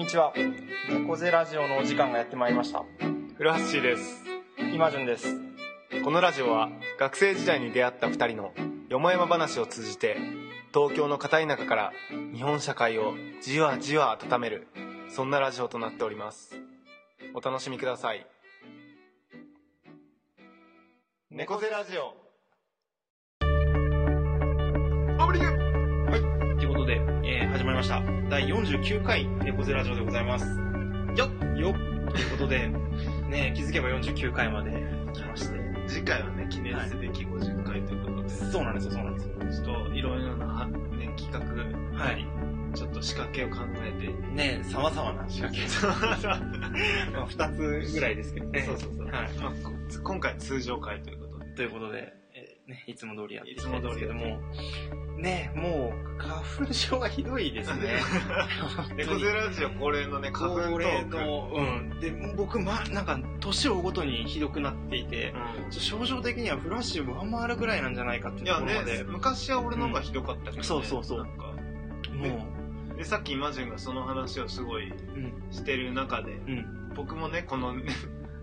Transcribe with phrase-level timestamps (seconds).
[0.00, 0.32] にちは。
[0.88, 2.84] 猫背ラジオのお時間がやってまいりました。
[3.36, 4.24] 古橋です。
[4.72, 5.36] 今順です。
[6.02, 8.54] このラジオは学生時代に出会った2人の
[8.88, 10.16] よもやま話を通じて
[10.72, 11.92] 東京の片田舎から
[12.32, 14.68] 日本社会をじわじわ温める
[15.10, 16.56] そんなラジオとなっております。
[17.34, 18.26] お楽しみください。
[21.30, 22.14] 猫背ラジオ
[27.52, 28.00] 始まりました。
[28.30, 30.46] 第49回猫背ラジオでございます。
[31.16, 31.58] よっ。
[31.58, 32.12] よっ。
[32.12, 32.68] ということで
[33.28, 34.70] ね気づけば49回まで
[35.12, 35.58] 来まして。
[35.88, 39.34] 次回はね、記念すべき50回ということで、そうなんですよそうなんですよ。
[39.64, 41.40] ちょっといろいろな、はね、企画、
[41.98, 42.24] はい。
[42.76, 45.66] ちょっと仕掛けを考えて、ねさまざまな仕掛け。
[47.10, 48.60] まあ2つぐらいですけどね。
[48.60, 49.06] そうそうそう。
[49.08, 49.32] はい。
[49.42, 49.72] まあ、こ
[50.04, 51.54] 今回通常回ということで。
[51.56, 52.19] ということで、えー
[52.70, 54.40] ね、いつも通りやっていきたいんも通りですけども、
[55.18, 58.00] ね、もう、花粉症がひどいですね。
[58.96, 61.16] 猫背ラジオ恒例のね、花粉トこれーク。
[61.16, 62.00] の、うん。
[62.00, 65.72] で、僕、ま、なんか、年を追うごとにひどくなっていて、うん。
[65.72, 70.62] 症状的にはフラッシュ上回るぐらいなんじゃないかっていうといやころまで、ね、昔は俺の方がひどかったけど、ね。
[70.62, 71.18] そうそうそう。
[71.18, 71.46] なんか。
[72.14, 72.46] も
[72.96, 76.92] で、さっきイマジンがその話をすごいう、うん、してる中で、うん。
[76.94, 77.84] 僕もね、この、ね、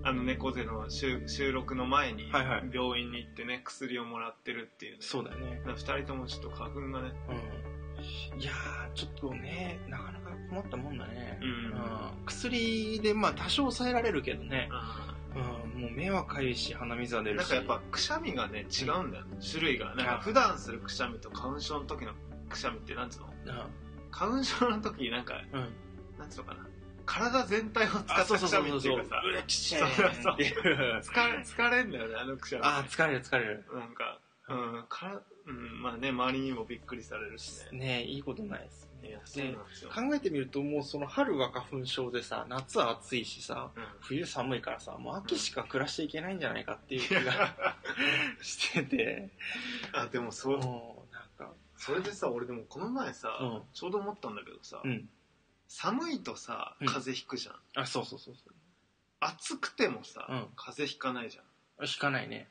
[0.08, 4.97] あの猫背の収収録の前にはいはい病院に行ってね、薬をもらってるっていうね。
[5.02, 5.61] そうだよね。
[5.66, 8.39] 二人ともちょっと花粉がね、うん。
[8.39, 11.39] いやー、ちょっとね、なかなか困ったもんだね。
[11.41, 14.69] うん薬で、まあ、多少抑えられるけどね。
[14.72, 17.41] あうん、もう目はかゆいし、鼻水は出るし。
[17.41, 22.13] なんかやっぱくしゃみがね違うんだよ、種類がなんか普段するくしゃみと花粉症の時の
[22.50, 23.28] くしゃみってなんつうの？
[24.09, 25.59] 花粉症の時なんかうん。
[25.59, 25.67] うん。
[26.17, 26.67] なんつうのかな？
[27.08, 28.69] 体全体を使ったくしゃみ。
[28.69, 29.22] っていうかさ。
[29.25, 30.11] うれちっちそうそう。
[30.22, 31.02] そうっていう。
[31.02, 32.66] 疲れんだよねあのくしゃみ。
[32.66, 33.66] あ、疲れる疲れる。
[33.73, 34.19] なんか
[34.50, 37.80] うんからうんまあね周りにもびっくりされるしね。
[37.80, 38.88] ねいいことないです
[39.94, 43.84] 考えてみるともうその春は花粉症でさ、夏は暑いしさ、うん。
[44.01, 47.56] 冬寒いからさ、もう秋しか暮らしていけないんじゃないかっていう気が
[48.41, 49.29] してて、
[49.94, 50.69] あでもそうなん
[51.38, 53.62] か、それでさ俺でもこの前さ、うん。
[53.74, 55.09] ちょうど思ったんだけどさ、うん。
[55.67, 56.88] 寒いとさうん。
[56.88, 58.51] 風邪ひくじゃん、あ、そうそうそうそ
[59.19, 60.47] 暑くてもさ、うん。
[60.55, 61.44] 風邪ひかないじゃん。
[61.44, 61.47] っ
[61.79, 61.85] う。
[61.85, 62.50] 引かないね。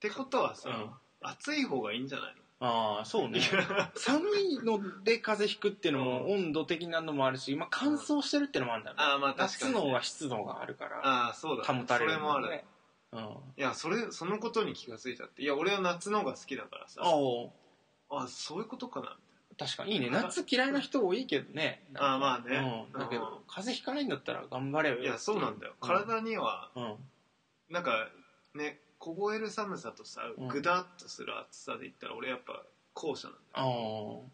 [0.00, 0.90] てことはさ、うん。
[1.20, 2.44] 暑い方がいいんじゃないの？
[2.66, 3.40] ああ、そうね。
[3.96, 9.02] 寒いので風邪ひくっていうのも温度的なのもあるし、今乾燥してるっていうのもあるんだよね。
[9.02, 12.64] ああまあ確かに、夏のは湿度があるから、ああそうだ、保たれるそれもある、ね。
[13.12, 13.20] うん。
[13.20, 15.42] いやそれそのことに気がついちゃって。
[15.42, 17.02] いや俺は夏の方が好きだからさ。
[17.02, 19.18] ああそういうことかな
[19.58, 21.82] 確かにいいね夏嫌いな人多いけどね。
[21.94, 22.86] あーまあね。
[22.92, 23.22] うん、だけうん。
[23.22, 26.96] ど風邪ひかないんだったら頑張れよいやそうなんだよ、体にはうん。
[27.70, 28.08] なんか
[28.54, 30.48] ね凍える寒さとさうん。
[30.48, 32.62] ぐだっとする暑さで言ったら俺やっぱ
[32.94, 34.28] 後者なんだあよー。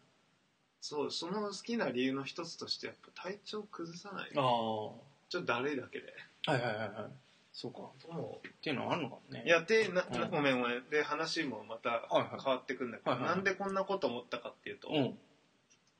[0.82, 4.30] そうその好きな理由の一つとしてやっぱ体調崩さない。
[4.30, 6.14] ちあょっとだるいだけで。
[6.46, 7.10] ーはいはいはいはい
[7.52, 7.80] そうか。
[8.12, 9.42] もっていうのはあるのかもね。
[9.44, 10.30] ういやでな、うん。
[10.30, 10.88] ごめんごめん。
[10.88, 12.28] で話もまたはいはい。
[12.42, 15.18] 変わってくんだけど、はいはいなんでこんなこと思ったかっていうと、うん。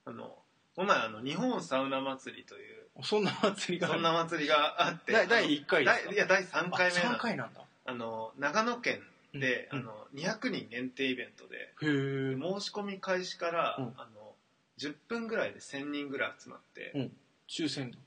[0.07, 0.35] あの
[0.77, 3.95] この前あの日本サウナ祭りというそんな祭りがある。
[3.97, 6.05] そんな祭りがあって第第一回ですか？
[6.07, 7.17] 第いや第3回目あなの。
[7.17, 7.61] 3回なんだ。
[7.87, 9.01] あの長野県
[9.35, 13.85] で、うんあの200人限定イベントでへえ申し込み開始から、うん。
[13.97, 14.35] あの
[14.79, 17.13] 10分ぐらいで1000人ぐらい集まって、うん。
[17.49, 17.99] 抽選だ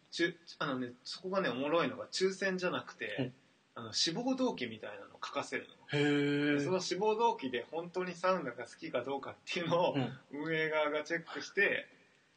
[0.59, 3.33] あのね、そこがねおもろいのが抽選じゃなくて、うん。
[3.75, 10.43] あの志望動機みたいなのを書かせるの、へえその志望動機で本当にサウナが好きかどうかっていうのをうん。
[10.45, 11.87] 運営側がチェックして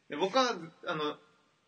[0.09, 0.55] で僕は
[0.87, 1.15] あの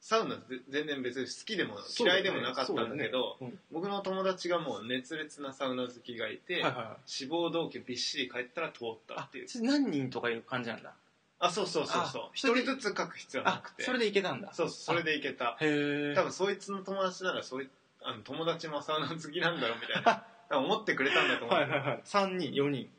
[0.01, 3.57] サウナぜ全然別に好きでも嫌いでもなかったんだけどそうだね。
[3.71, 6.97] 僕の友達がもう熱烈なサウナ好きがいて、はいはいはい。
[7.05, 9.47] 志望動機びっしり書いたら通ったあっていう。
[9.61, 10.95] 何人とかいう感じなんだ？
[11.39, 12.21] あそうそうそうそう。
[12.23, 13.83] あ一人ずつ書く必要はなあくて。
[13.83, 14.53] それでいけたんだ。
[14.53, 15.57] そうそれでいけた。
[15.61, 17.69] へえ多分そいつの友達ならそうい
[18.03, 20.25] あの友達もサウナ好きなんだろうみたいな。
[20.57, 22.01] 思ってくれたんだと思う、はいはいはい。
[22.03, 22.89] 3人4人。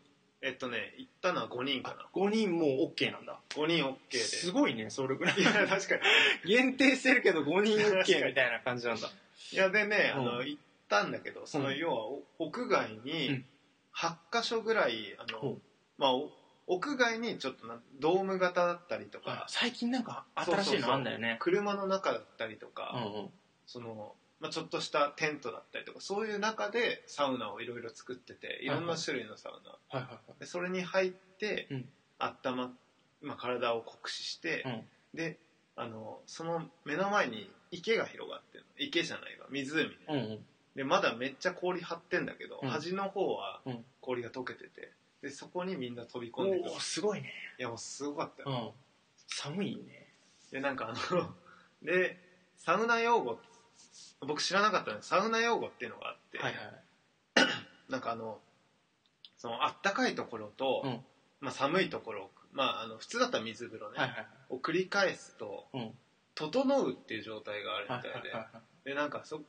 [0.42, 2.06] えっとね行ったのは5人かな。
[2.14, 3.38] 5人もう OK なんだ。
[3.50, 4.18] 5人 OK で。
[4.20, 5.38] すごいねそれぐらい。
[5.38, 6.02] いや確かに。
[6.46, 9.10] 限定してるけど5人 OK にみたいな感じなんだ。
[9.52, 10.24] いやでね、あうん。
[10.26, 11.76] の行ったんだけどそのうん。
[11.76, 13.46] 要はお屋外うにん。
[13.94, 15.62] 8箇所ぐらいあの、うん。
[15.98, 16.30] まあお
[16.70, 19.44] 屋外にちょっとなドーム型だったりとか。
[19.48, 21.36] 最近なんか新しいのあんだよね。
[21.40, 23.30] 車の中だったりとか、うんうん。
[23.66, 31.88] その、まあ、ちょっとしたテントだったりとかそういう中でサウナをいろいろ作ってていろんな種類のサウナ、はいはいはいでそれに入って、うん。
[32.20, 32.70] あったま、
[33.20, 34.82] まあ、体を酷使して、うん。
[35.12, 35.38] で
[35.74, 38.70] あのその目の前に池が広がってるの。
[38.78, 39.46] 池じゃないわ。
[39.50, 40.38] 湖ね、うんうん。
[40.76, 42.68] でまだめっちゃ氷張ってんだけど、うん。
[42.68, 43.84] 端の方はうん。
[44.00, 46.64] 氷が溶けててでそこにみんな飛び込んでく。
[46.64, 47.32] るおおすごいね。
[47.58, 48.42] いやもうすごかった。
[48.42, 48.70] よ、うん。
[49.26, 50.08] 寒いね。
[50.50, 51.34] でなんかあの
[51.82, 52.18] で
[52.56, 53.38] サウナ用語
[54.20, 54.96] 僕知らなかったの。
[54.98, 56.84] でサウナ用語っていうのがあって、はいはい。
[57.88, 58.40] なんかあの
[59.36, 61.04] そのあったかいところと、うん。
[61.40, 64.28] まあ、寒いところまああの普通だったら水風呂ね、はいはいはい。
[64.50, 65.98] を繰り返すとうん。
[66.34, 68.84] 「整う」っていう状態があるみはいたいで、はいはい。
[68.84, 69.42] でなんかそ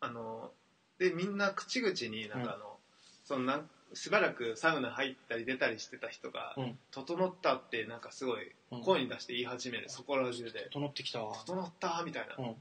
[0.00, 0.52] あの
[0.98, 2.78] でみんな口々になんかあの、
[3.24, 8.82] そのなんしばらくサウナ入ったり出たりしてた人がうん「整った」ってなんかすごいうん。
[8.82, 10.68] 声に出して言い始める、そこら中で。
[10.70, 12.36] 整ってきたわ「整った」みたいな。
[12.38, 12.56] うん。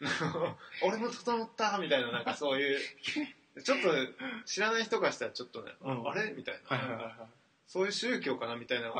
[0.82, 2.80] 「俺も整った」みたいななんかそういう。
[3.62, 3.90] ちょっと
[4.46, 6.08] 知らない人からしたらちょっとね、うん。
[6.08, 7.28] あれみたいな。
[7.66, 8.92] そういう宗教かなみたいな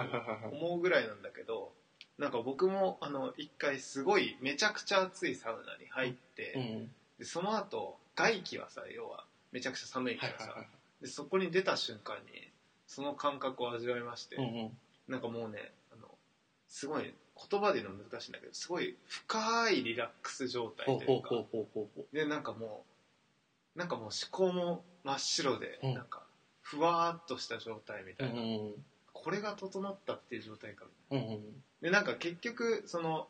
[0.50, 1.74] 思うぐらいなんだけど
[2.16, 6.94] なんか僕もあの一回すごいめちゃくちゃ暑いサウナに入って、うん。
[7.18, 10.54] でその後外気はさ要はめちゃくちゃ寒いからさ。
[11.02, 12.50] でそこに出た瞬間に
[12.86, 14.78] その感覚を味わいまして、うんうん。
[15.08, 16.08] なんかもうねあの
[16.68, 17.12] すごい
[17.50, 21.30] 言葉で言うの難しいんだけどすごい深いリラックス状態というか
[22.12, 22.84] でなんかも
[23.74, 26.22] うなんかもう思考も真っ白で、うんなんか
[26.60, 28.28] ふわーっとした状態みたう。
[28.28, 28.74] ういな、んうん
[29.14, 31.18] これが整ったっていう状態かうん。
[31.18, 31.40] うんうん。
[31.82, 33.26] でなんか結局その、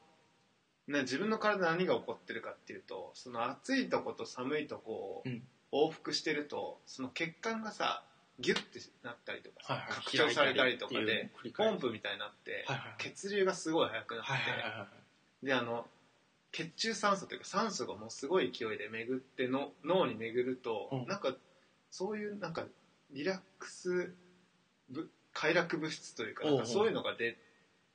[0.87, 5.43] ね、自分の体何が起こってるかっていうとその暑いとこと寒いとこをうん
[5.73, 8.05] 往復してるとその血管がさ
[8.39, 14.87] ギュッてなったりとかさ、はいはい拡張されたりとかでポンプみたいになって、はいはい血流がすごい速くなって、はいは
[15.43, 15.47] い。
[15.47, 15.87] であの
[16.51, 21.07] 血中酸素というか酸素がもうすごい勢いで巡っての脳に巡ると、うん。
[21.07, 21.35] なんか
[21.91, 22.65] そういうなんか
[23.11, 24.15] リラックス
[24.91, 27.37] ぶ快楽物質というかなんかそういうのが出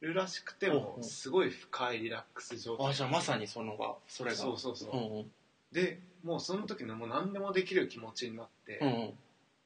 [0.02, 2.88] るらしくてもすごい深いリラックス状態。
[2.88, 4.38] あ、じゃあまさにそのが、それが。
[4.38, 4.90] そうそうそう。
[5.72, 9.14] でもうその時のもう何でもできる気持ちになって、うんうん。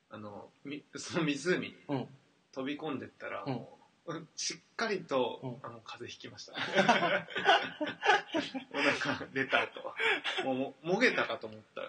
[0.09, 2.07] あのみ その湖にうん。
[2.53, 3.53] 飛び込んでったらうん。
[3.53, 5.49] もう、うんしっかりと、うん。
[5.63, 6.53] あの風邪ひきました。
[8.73, 9.93] お腹出たと
[10.43, 11.81] もうももげたかと思った。
[11.81, 11.87] ら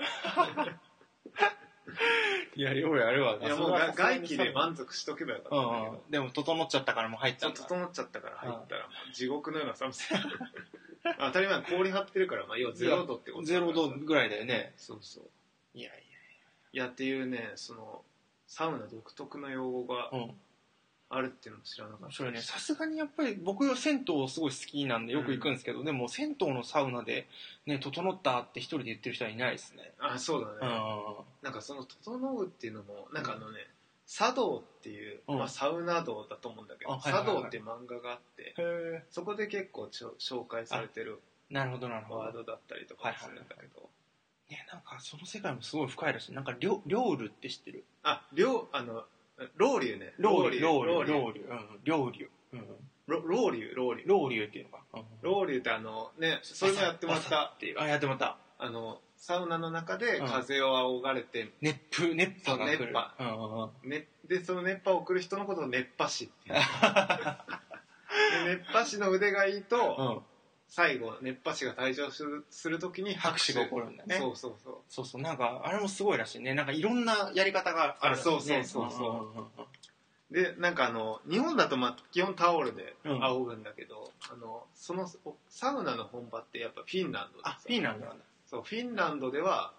[2.54, 3.38] いや、ようやるわ。
[3.40, 6.10] いやもうが外気で満足しとけばよかったうんんだけど、うん。
[6.10, 7.62] でも、整っちゃったからもう入っちゃった。
[7.62, 10.14] 整っちゃったから入ったら地獄のような寒さ
[11.18, 14.72] 当たり前氷張ってるから、まあ、要はゼロ度ってことだゼからさロ度ぐらいだよね。
[14.76, 15.24] そうそう
[15.74, 16.04] いやい
[16.74, 18.04] いやっていうねその
[18.46, 20.18] サウナ独特の用語がや。
[20.18, 20.40] うん。
[21.14, 22.40] あるっていうのも知らなかった面白いね。
[22.40, 27.28] さすがにやっぱり僕は銭湯すごい好きなんでよく行くんですけど、でも銭湯のサウナで
[27.66, 29.92] ね、整ったって一人で言ってる人はいないですね。
[29.98, 31.24] あそうだね、うん。
[31.42, 33.58] なんかその「整う」っていうのもなんかあのね
[34.06, 39.04] 「茶道」っていう、うんまあ、サウナ道だと思うんだけど「あはいはいはい茶道」って漫画があってへえ。
[39.10, 41.20] そこで結構ちょ紹介されてる
[41.50, 42.20] なるほどなるほど。
[42.20, 43.90] ワードだったりとかするんだけど、
[44.48, 46.32] ね、なんかその世界もすごい深いらしい。
[46.32, 47.84] なんか、りょ料理って知ってる？
[48.02, 49.04] あ両あの
[49.56, 52.28] ロウリュねロウリュ、ロロウリュウリュ、ロウリュ、うん、料理。
[52.54, 52.66] うん。
[53.06, 54.84] ロロウリュロウリュロウリュっていうのか。
[54.94, 57.80] うんロウリュってあのねそれもやってもらったっていう。
[57.80, 58.38] あ、やってもらった。
[58.58, 62.86] あのサウナの中でうん風を仰がれて、熱風、熱波が来る。
[62.86, 63.88] 熱波うんうんうん。
[63.88, 66.56] ね、でその熱波を送る人のことを熱波師っていう
[68.44, 70.22] で熱波師の腕がいいと、うん。
[70.66, 74.16] 最後熱波師が退場するするときに拍手が起こるんだね。
[74.18, 76.54] そうそうそうそうそう、なんか、あれもすごいらしいね。
[76.54, 79.50] なんかいろんなやり方があるそうそうそうそうんんんん
[80.32, 88.24] でなんかあの日本だとまあ基本タオルでうん仰ぐんだけど、あのそのおサウナの本場ってやっぱフィンランドでさあ、フィンランドなんだ。
[88.52, 89.72] そうフィンランドでは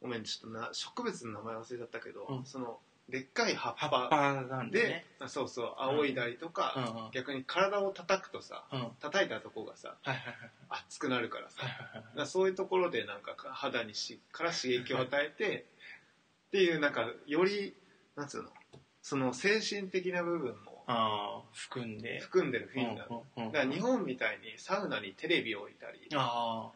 [0.00, 4.16] ごめんちょっとな植物の名前忘れちゃったけど、うんそのでっかい葉っぱぱ
[4.48, 5.04] なんだで、ね。
[5.20, 7.10] あそうそう仰いだりとか、うんうん。
[7.12, 8.80] 逆に体を叩くとさうん。
[8.80, 10.24] はい叩いたとこがさはいはい。
[10.70, 15.66] 熱くなるからさ、はいはいはいだからそういうところでなんか肌にしから刺激を与えて
[16.48, 17.74] っていうなんかより
[18.16, 18.48] なんつうの
[19.02, 22.20] その精神的な部分もああ、含んで。
[22.20, 26.70] 含んでるフィンランド、うんうんうんだから日本みたいにサウナにテレビを置いたりあ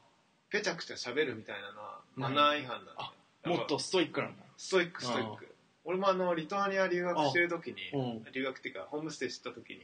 [0.50, 3.12] ぺちゃくちゃ喋るみたいなのはマナー違反なんだよあ、
[3.48, 4.42] もっとストイックなんだ。
[4.56, 5.54] ストイックストイック。
[5.84, 8.32] 俺もあのリトアニア留学してる時にうん。
[8.32, 9.80] 留学っていうかホームステイしてた時に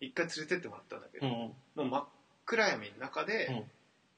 [0.00, 1.32] 一回連れてってもらったんだけど、うん。
[1.32, 2.04] もう真っ
[2.46, 3.64] 暗闇の中で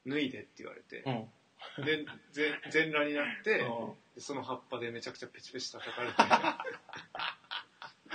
[0.05, 1.85] 脱いでって言われて、うん。
[1.85, 3.65] で全全裸になって、
[4.17, 6.13] その葉っぱでめちゃくちゃペチペチ叩かれて。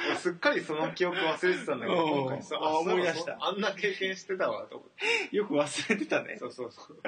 [0.05, 2.21] 俺すっかりその記憶忘れてたんだけどうん。
[2.23, 3.39] 今回さあ思い出した。
[3.39, 4.89] そあんな経験してたわと思っ
[5.31, 5.37] て。
[5.37, 6.37] よく忘れてたね。
[6.39, 7.03] そうそうそう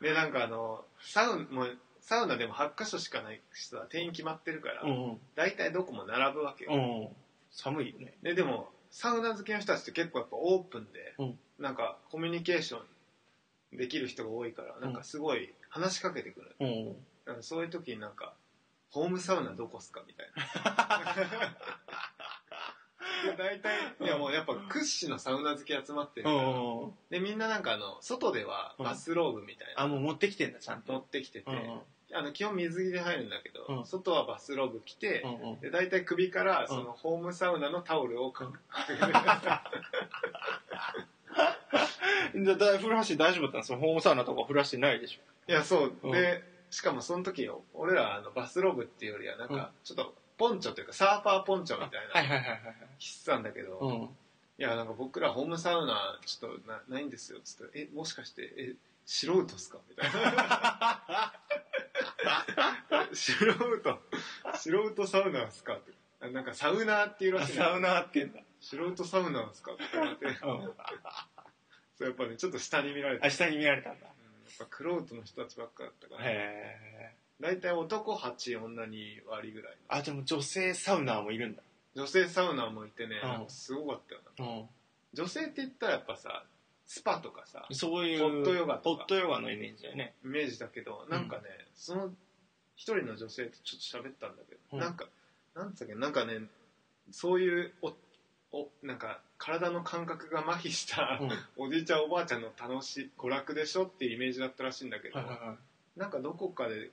[0.00, 5.18] でなんかあのサウもうサウナでも8箇所しかないしさ定員決まってるから、うん。
[5.34, 7.08] 大体どこも並ぶわけよ、うん。
[7.50, 8.14] 寒いよね。
[8.22, 12.78] ででもサウナ好きの人たちって結構やっぱオープンで、うんなんかコミュニケーショ
[13.72, 16.96] ンできる人が多いからなんかすごい話しかけてくる、うん。
[17.24, 18.34] なんかそういう時になんか
[18.92, 21.20] 「ホームサウナどこっすか?」みたいなで
[23.36, 26.38] 大体いやもうやっぱ屈指のサウナ好き集まってるから。
[27.10, 30.92] でみんななんかあの外ではバスローブみたいな、あもう持ってきてんだちゃんと。
[30.92, 31.46] 持ってきてて、
[32.12, 33.86] あの基本水着で入るんだけど、うん。
[33.86, 35.24] 外はバスローブ着て、
[35.60, 38.50] で大体首からそのホームサウナのタオルをか
[42.34, 45.18] で だ古橋大丈夫だったんですよホームサウナとか降らしてないでし
[45.48, 46.12] いやそう、うん。
[46.12, 52.60] でしかもその時俺らあのバスローブっていうよりはなんかちょっとポンチョというかサーファーポンチョみょたいなはいはいはいはい
[52.98, 54.08] 着てたんだけど、はい
[54.58, 57.78] いやなんか僕らホームサウナちょっとなないんですよつって。
[57.78, 58.74] えもしかしてえ
[59.04, 59.76] 素人っすか？
[59.86, 60.18] みたいな。
[63.12, 64.00] 素人
[64.54, 65.74] 素人サウナーっすか？
[65.74, 65.92] って。
[66.22, 68.40] あなんかサウナーっていうらしいのサウナーって言うんだ。
[68.62, 69.72] 素人サウナーっすか？
[69.74, 70.24] って言われて。
[70.24, 70.34] うん。
[70.34, 70.42] そ
[72.00, 74.06] うやっぱねちょっと下に見られて、あ下に見られたんだ。
[74.06, 74.08] うん。
[74.08, 74.10] や
[74.54, 76.30] っぱクロートの人たちばっかだったから。
[76.30, 79.76] へえ大体男8女2割ぐらい。
[79.88, 81.62] あでも女性サウナーもいるんだ。
[81.94, 83.28] 女性サウナーもいてね、うん。
[83.28, 84.54] なんかすごかったよな。
[84.54, 84.68] うん。
[85.12, 86.44] 女性って言ったらやっぱさ
[86.86, 88.96] スパとかさそういうホットヨガとか。
[89.00, 90.14] ホットヨガのイメージだよね。
[90.24, 91.42] イメージだけどなんかね、
[91.74, 92.10] その
[92.76, 94.80] 一人の女性とちょっと喋ったんだけど、うん。
[94.80, 95.06] なんか
[95.54, 96.40] なんつったっけなんかね
[97.10, 97.94] そういうお
[98.52, 101.28] おなんか体の感覚が麻痺した、うん。
[101.28, 105.56] はいおじいちゃんおばあちゃんの楽しい娯楽でしょっていうイメージだったらしいんだけど、はいは
[105.96, 106.90] なんかどこかで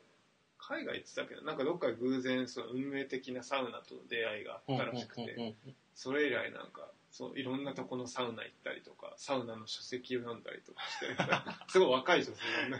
[0.68, 5.56] 海外行ってたけどなんかどっかで偶然その運命的なサウナとの出会いがあいったらしくて、
[5.94, 11.08] それ以来なんかそういろんなとこのサウナ行ったりとかサウナの書籍を読んだりとかして。
[11.72, 12.80] すごい若い女性なん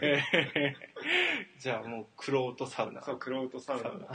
[1.58, 3.02] じゃあもうクロートサウナ。
[3.02, 3.82] そうクロートサウナ。
[3.82, 4.08] サウナい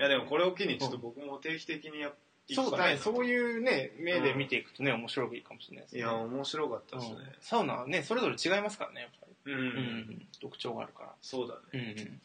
[0.00, 2.14] やでもこれを機にちょっと僕も定期的にや行
[2.54, 2.96] そうだね。
[2.96, 6.00] そういうね目で見ていくとね面白いかもしれないですね。
[6.00, 7.16] いや面白かったですね。
[7.16, 7.26] うん。
[7.40, 9.52] サウナはねそれぞれ違いますからねやっぱり。
[9.52, 10.28] うん、うん。
[10.40, 11.14] 特徴があるから。
[11.20, 11.60] そうだね。
[11.74, 12.20] うんうん。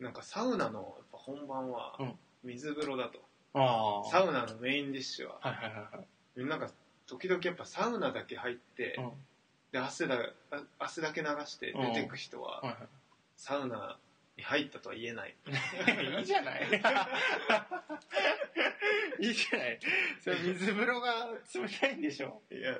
[0.00, 2.12] なんかサウナのやっぱ本番はうん。
[2.44, 3.18] 水風呂だと、
[3.54, 5.38] ああサウナのメインディッシュは。
[5.40, 6.04] はいはいはいは
[6.36, 6.48] い。
[6.48, 6.70] なんか
[7.06, 9.10] 時々やっぱサウナだけ入って、うん。
[9.72, 10.18] で汗だ
[10.52, 12.76] あ汗だけ流して出てく人は、
[13.36, 14.05] サウナに
[14.42, 15.34] 入ったとは言えない。
[16.18, 16.62] いいじゃない。
[19.18, 19.78] いいじゃない。
[20.20, 22.42] それ水風呂が冷たいんでしょ。
[22.50, 22.72] いや。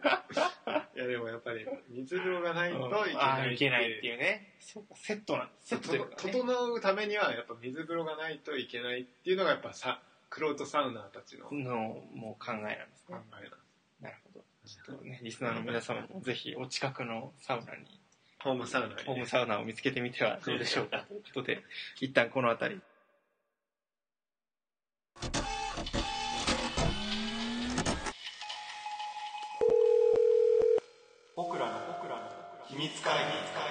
[0.95, 4.55] いやでもやっぱり水風呂がないといけあないあいけないっていうね。
[4.59, 4.81] セ
[5.15, 13.53] ットなんセットね、整うためにはやっぱ水風呂がないといけないっていうのがやっぱさクロートサウナーたちの考のもう考えなんですえねなんです
[14.01, 14.45] なるほど。
[14.67, 18.01] ちょっとねリスナーの皆様もぜひお近くのサウナに
[18.47, 21.05] ホームサウナにねホームサウナを見つけてみてはどうでしょうか。
[21.09, 21.65] ということで
[22.01, 22.81] 一旦この辺り。
[31.35, 32.23] 僕らの僕らの
[32.69, 33.66] 秘密会議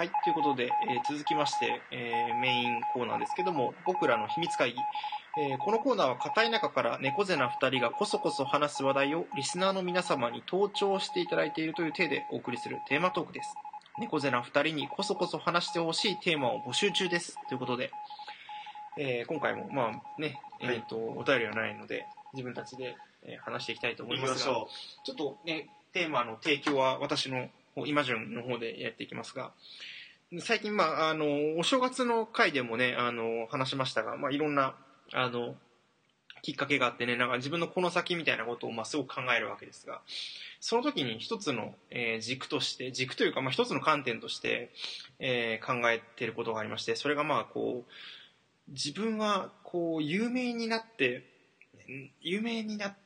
[0.00, 4.78] はい、ということで、えー続きまして、えーメインコーナーですけども、僕らの秘密会議。
[5.38, 13.54] えーこのコーナーは硬い中から猫背な2人がこそこそ話す話題をリスナーの皆様に登聴していただいているという体でお送りするテーマトークです。
[13.98, 17.36] 猫背な2人にこそこそ話してほしいテーマを募集中です。
[17.50, 17.90] ということで、
[18.98, 24.54] えー今回もまあね、はいえっ、と、お便りはないので、自分たちで、えー話していきたいと思いますが、
[25.04, 29.52] ちょっとね、テーマの提供は私の方、イマジョンの方でやっていきますが、
[30.40, 34.76] 最近、まあ、あの、お正月の回でもね、あの、話しましたが、まあ、いろんな、
[35.12, 35.56] あの、
[36.42, 40.00] きっかけがあってね、なんか自分のこの先みたいなことを、まあ、すごく考えるわけですが、
[40.60, 44.70] その時に一つの、えー軸として、軸というか、まあ、一つの観点として、
[45.18, 51.24] えー考えてることがありまして、それがまあ、こう、自分は、こう、有名になって、
[52.20, 52.96] 有名にななり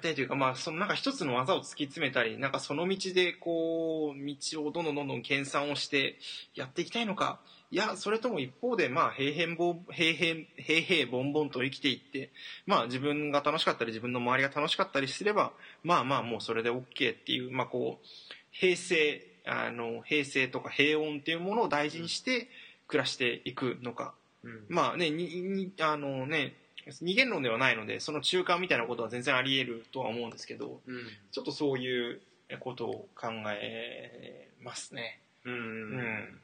[0.00, 6.16] たいというか、まあ、そのなんか一つの技を突き詰めたり、なんかその道でこう、道をどんどんどんどん研鑽をして
[6.54, 12.30] やっていきたいのか、いや、それとも一方で、まあ、平々ぼん、平々、平々凡々と生きていって、
[12.66, 18.06] まあ、自分が楽しかったり、自分の周りが楽しかったりすれば、まあまあ、もうそれで OK っていう、まあこう、
[18.52, 22.48] 平成、あの、平成とか平穏っていうものを大事にして
[22.86, 24.14] 暮らしていくのか、
[24.44, 24.64] う、うん。
[24.68, 26.54] まあね、に、に、あのね、
[27.00, 32.20] 二元論ではないので、その中間みたいなことは全然あり得るとは思うんですけど、うんちょっとそういう
[32.60, 33.28] ことを考
[33.60, 35.20] えますね。
[35.44, 35.52] うん。
[35.52, 36.40] うん。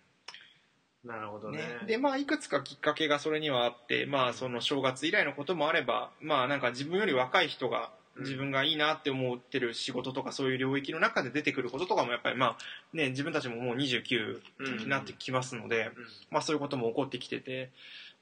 [1.05, 1.59] なるほどね。
[1.59, 8.25] ね、で、まあ、いくつかきっかけがそれにはあって、まあ、その正月以来のこともあれば、まあ、なんか自分より若い人が、うん。
[8.25, 12.57] 自分がいいなって思ってる仕事とかそういう領域の中で出てくることとかもやっぱりまあ
[12.93, 14.41] ね自分たちももう29
[14.83, 16.07] になってきますので、うん。
[16.29, 17.71] まあそういうことも起こってきてて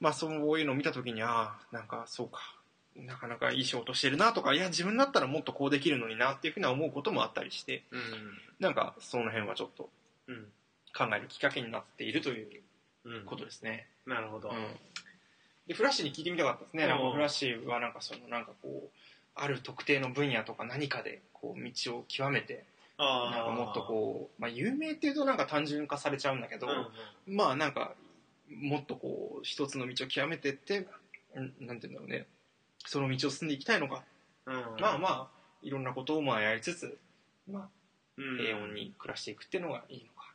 [0.00, 2.38] まあそういうのを見た時にああなんかそうか。
[2.97, 8.00] なかなかいい仕事してるなとかいや自分だったらもっとこうできるのになっていうふうには思うこともあったりしてうん。
[8.59, 9.88] なんかその辺はちょっと
[10.26, 10.47] うん。
[10.97, 12.61] 考えるきっかけになっているという
[13.05, 13.25] うん。
[13.25, 13.87] ことですね。
[14.05, 14.57] なるほど、うん。
[15.69, 16.85] でフラッシュに聞いてみたかったですね。
[16.87, 18.88] フラッシュはなんかそのなんかこう
[19.37, 22.64] ある特定の分野とか何かでこう道を極めて
[22.97, 27.37] あなんかもっとこうまあ有名っていうとなんか単純化されちゃうんだけど、うん。
[27.37, 27.93] まあなんか
[28.50, 30.87] もっとこう一つの道を極めてってん
[31.61, 32.26] なんていうんだろうね。
[32.87, 34.05] その道を進んでいきたいのか、
[34.47, 34.55] うん。
[34.81, 35.28] まあまあ
[35.62, 36.99] いろんなことをまあやりつつ、
[37.50, 37.69] まあ、
[38.17, 38.38] うん。
[38.38, 40.35] 平穏に暮らしていくっていうのがいいのか。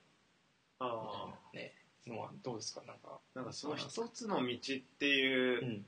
[0.82, 1.40] みあ。
[1.54, 1.74] たいなね
[2.06, 2.82] のはどうですか？
[2.86, 3.02] なんか。
[3.14, 5.86] あなんかその一つの道っていう、うん。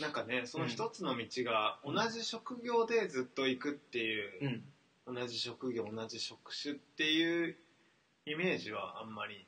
[0.00, 4.62] なんかねその一つの道が同じ職業でずっと行くっていう
[5.06, 5.14] う、ん。
[5.14, 7.56] 同じ職業同じ職種っていう
[8.26, 9.46] イメージはあんまり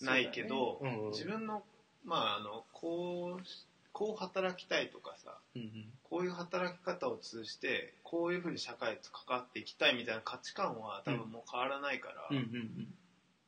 [0.00, 0.98] ないけど、そうだね。
[0.98, 1.62] うん自分の
[2.04, 5.70] まああのこうしこう働きたいとかさうん
[6.02, 12.88] こういう働き方を通じてこういうふうに社会と関わっていきたいみたいな価値観は多分もう変わらないから、うんうん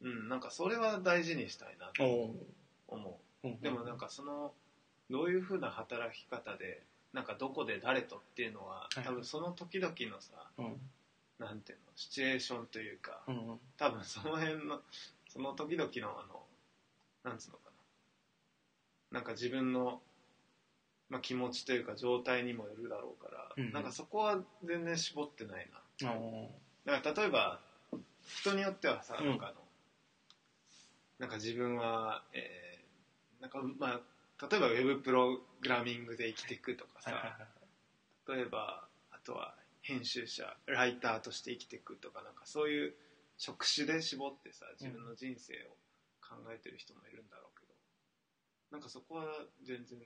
[0.02, 0.28] うん。
[0.28, 2.36] なんかそれは大事にしたいなとお
[2.88, 4.52] 思おうでもなんかその
[5.10, 9.04] どういうふうな働き方でなんかどこで誰とっていうのははい。
[9.04, 10.80] 多分その時々のさうん。
[11.38, 13.58] なんていうのシチュエーションというかうん。
[13.76, 14.80] 多分その辺の
[15.36, 16.42] その時々のあの
[17.24, 17.70] なんつうのか
[19.12, 19.18] な。
[19.18, 20.00] なんか自分の、
[21.10, 25.68] まあ、気持ちというか状態にもよるだろうから、うんなんかそこは全然絞ってない
[26.00, 26.10] な。
[26.10, 26.50] お
[26.84, 27.60] だから例えば
[28.26, 29.28] 人によってはさ、うん。
[29.28, 29.56] なんかあの
[31.18, 32.76] なんか自分は、えー
[33.40, 37.38] なんかまあ例えばウェブプログラミングで生きていくとかさ、
[38.28, 42.94] 例えばあとは編集者ライターとして生きていくとかなんかそういう
[43.38, 45.76] 職種で絞ってさ自分の人生を
[46.20, 47.72] 考えてる人もいるんだろうけど、
[48.72, 49.24] なんかそこは
[49.62, 49.98] 全然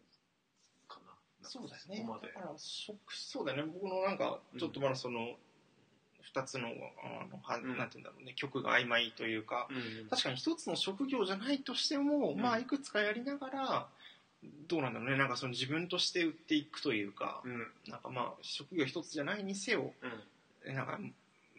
[0.88, 1.12] かな。
[1.42, 2.06] そうですね。
[2.22, 3.62] だから職そうだね。
[3.62, 5.36] 僕のなんかちょっとまだその
[6.22, 7.78] 二つのあのは、うん。
[7.78, 8.34] なんていうんだろうね。
[8.36, 12.40] 曲が曖昧というかうん確かに一つの職業じゃないとしても、うん。
[12.40, 13.86] まあいくつかやりながら
[14.68, 15.16] どうなんだろうね。
[15.16, 17.66] なんかその自分として売っていくというか、うん。
[17.88, 19.92] なんかまあ職業一つじゃないにせよ
[20.66, 20.74] うん。
[20.74, 20.98] なんか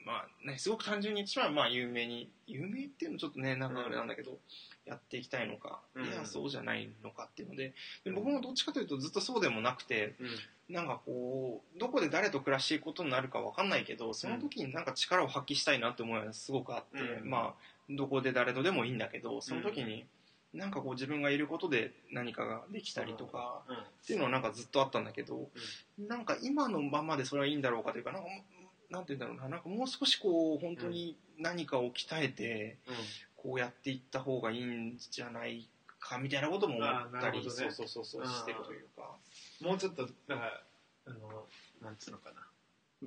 [0.06, 4.38] まあねすごく単純に一番まあ有名に有名っていうのちょっとねなんかあれなんだけど、
[4.86, 6.06] やっていきたいのか、うん。
[6.06, 10.74] いやそうじゃないのかっていうのでで僕もどっちかというとずっとそうでもなくてうん。
[10.74, 17.30] なんかこうどこで誰と暮らしていくことになるかわかんないけどその時になんか力を発揮したいなって思いはすごくあって、うん。
[17.30, 20.06] まあどこで誰とでもいいんだけどその時に
[20.54, 23.76] なんかこう自分がいることで何かができたりとか、うん。
[23.76, 25.48] っていうのはなんかずっとあったんだけど、
[25.98, 28.30] なんか今のままでそれはいいんだろうかというかなんか
[28.92, 29.56] なんて言うんだろうな。
[29.56, 32.78] なんかもう少しこう本当に何かを鍛えて
[33.36, 35.68] こうやっていった方がいいんじゃない
[36.00, 37.50] かみたいなことも思ったり、ね。
[37.50, 39.16] そうそうそうそうしてるというか。
[39.62, 40.62] もうちょっとだから
[41.08, 41.48] あの
[41.82, 42.48] なんつうのかな。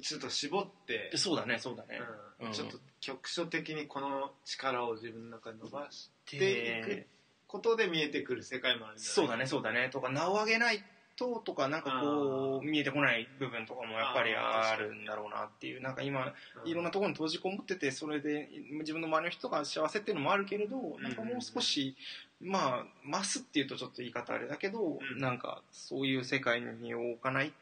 [0.01, 2.01] ちょっと絞って、そうだねそうだね。
[2.40, 2.47] うん。
[2.49, 2.53] うん。
[2.53, 7.07] ちょっと局所的にこの力を自分の中に伸ばしでていく
[7.47, 9.14] ことで見えてくる世界もあるんじゃない？
[9.14, 9.90] そうだねそうだね。
[9.92, 10.83] とか名を上げない
[11.16, 15.81] ととかなんかこう見えてこない部分とかもやっぱりあるんだろうなっていう。
[15.81, 16.33] なんか今
[16.64, 18.48] うんいろんなところに閉じこもっててそれで
[18.81, 21.96] 自分の周りの人が幸せっていうのもあるけれどなんかもう少し
[22.40, 25.20] まあ増すっていうとちょっと言い方あれだけどうん。
[25.20, 27.53] なんかそういう世界に置かない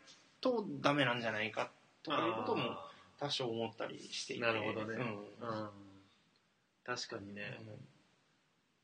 [0.40, 1.70] とダメなんじゃないか
[2.02, 4.42] とかいうこともあ多少思ったりしていて。
[4.42, 4.96] なるほどね。
[4.96, 5.68] うん。
[6.84, 7.60] 確かにね、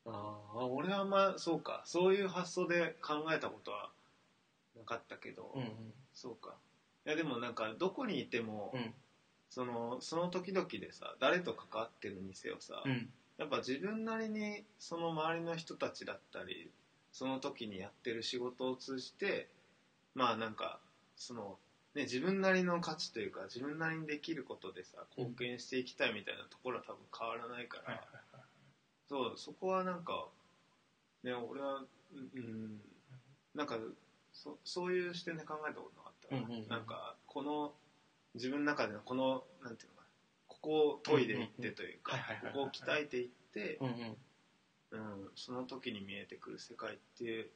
[0.06, 0.10] あ
[0.54, 1.82] あ俺はあんまそうか。
[1.84, 3.90] そういう発想で考えたことは
[4.78, 5.70] なかったけど、うんうん。
[6.12, 6.54] そうか。
[7.06, 8.94] いやでもなんかどこにいても、うん。
[9.50, 13.08] そのその時々でさ誰と関わってるにせよさ、うん。
[13.38, 16.70] やっぱ自分なりにその周りの人たちだったり
[17.12, 19.48] その時にやってる仕事を通じて
[20.14, 20.80] まあなんか
[21.16, 21.56] その、
[21.94, 28.02] ね、自分なりの価値というか自分なりにできることでさ貢献していきたいみたいなところは多分変わらないから、
[29.08, 30.26] そうそこはなんか
[31.24, 31.84] ね俺は
[32.34, 32.80] うん。
[33.54, 33.76] なんか
[34.42, 36.68] そそういう視点で考えたことなかったな、うんうんうん。
[36.68, 37.72] なんかこの
[38.34, 40.08] 自分の中でのこのなんていうのかな。
[40.46, 44.16] ここを研いでいってというかここを鍛えていって、うんうん。
[44.90, 47.50] うん、その時に見えてくる世界って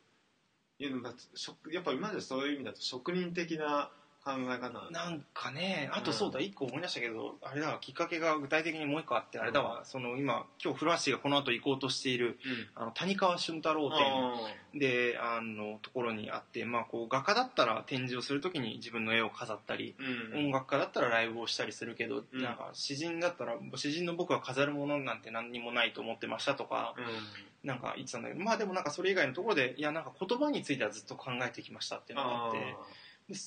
[0.78, 3.90] いうのが職やっぱ今までそういう意味だと職人的な
[4.24, 12.38] 考え方なんかねあとそうだ、一個思い出したけどあれだわきっかけが具体的にもう一個あってあれだわ、その今今日古橋がこの後行こうとしている
[12.74, 14.34] あの谷川俊太郎展あ
[14.74, 19.94] であのところにあって、まあ、こう画家だったら展示をするときに自分の絵を飾ったり、
[20.34, 22.42] 音楽家だったらライブをしたりするけど、うん。
[22.42, 27.04] なんか詩人だったら詩人の僕は飾るものなんて何にもないと思ってましたとか、うん。
[27.68, 32.58] なんか言ってたんだけどまあでもなんかそれ以外のところでいやなんか言葉についてはずっと考えてきましたっていうのがあって。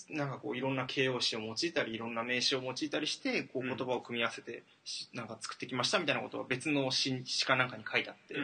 [0.09, 3.75] なんかこういろんな形容詞を用いたりいろんな名詞を用いたりしてこううん。
[3.75, 8.35] 言葉を組み合わせてしなんか作ってきましたみたいなことが別の詩詩かなんかに書いてあって、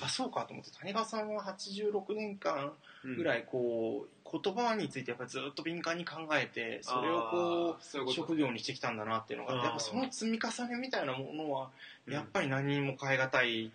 [0.00, 2.72] あそうかと思って谷川さんは86年間
[3.04, 7.76] ぐらいいこう言葉についてやっぱりずっと敏感に考えてそれをこ
[8.08, 11.70] う職業にしてきたんだなっていうのがやっぱその積み重ねみたいなものは
[12.08, 13.70] やっぱり何にも変え難い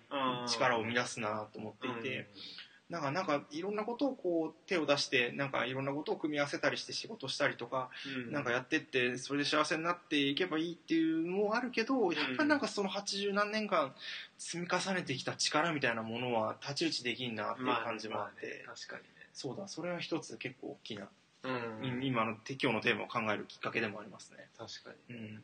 [0.48, 2.26] 力を生み出すなと思っていて、なん
[2.92, 7.90] かなんかいろんなことをこう手を出してなんかいろんなことを組み合わせたりして仕事したりとか、
[8.30, 13.94] なんかやってってそれで幸せになっていけばいいっていうのもあるけどやっぱりなんかその80何年間
[14.38, 21.10] 積み重ねてきた力みたいなものは太刀打ちできんなっていう感じもあって、まあね確かそうだそれは一つ結構大きな、
[21.82, 22.04] にねうん。
[22.06, 24.48] 今の今日のテーマを考えるきっかけでもありますね。
[24.58, 25.16] 確かに。
[25.16, 25.42] うん。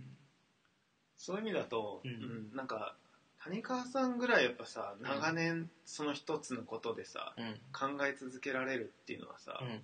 [1.17, 2.11] そういう意味だと、うん。
[2.11, 2.95] うんなんか
[3.43, 7.97] 谷川さんぐらいやっぱさ長年その一つのことでさ、うん。
[7.97, 9.81] 考え続けられるっていうのはさ、うん。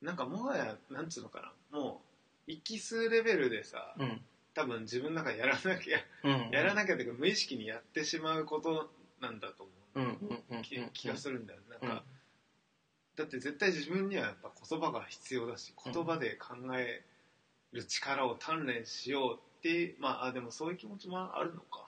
[0.00, 2.02] なんかもはやなんつうのかなも
[2.48, 4.20] う息数レベルでさ、うん。
[4.54, 6.50] 多分自分の中でやらなきゃ、うん。
[6.50, 8.90] やらなきゃというか無意識にやってしまうこと
[9.20, 11.66] なんだと思う、うんうんうん気気がするんだよね。
[11.70, 12.02] なんか、うん。
[13.16, 17.04] だって絶対自分にはやっぱ言葉が必要だし言葉で考え
[17.72, 21.81] る力を鍛錬しようってまああでもそういう気持ちもあるのか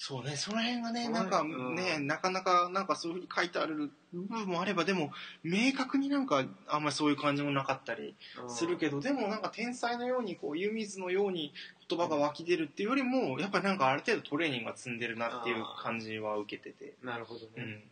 [0.00, 1.74] そうね、その辺がね、なんかうん。
[1.74, 5.10] ね、なかなか、なんかそういうふうに書いてある部分もあれば、でも、
[5.42, 8.14] 明確になんか、あんまりそういう感じもなかったり
[8.46, 11.52] するけど、でもなんか天才のように、こう、湯水のように
[11.88, 16.94] 言葉が湧き出るっていうよりも、やっぱりなんかある程度トレーニングが積んでるなっていう感じは受けてて。
[17.02, 17.66] なるほどうん。
[17.66, 17.82] ね、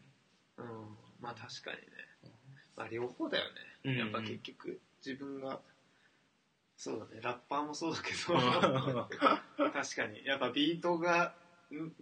[0.59, 0.65] うん。
[1.21, 2.33] まあ確かにね、
[2.77, 3.51] まあ、両方だよね、
[3.85, 3.99] うん。
[3.99, 5.59] やっぱ結局自分が
[6.77, 7.21] そうだね。
[7.23, 9.09] ラッパーもそうだけど。
[9.73, 10.25] 確かに。
[10.25, 11.33] やっぱビートがん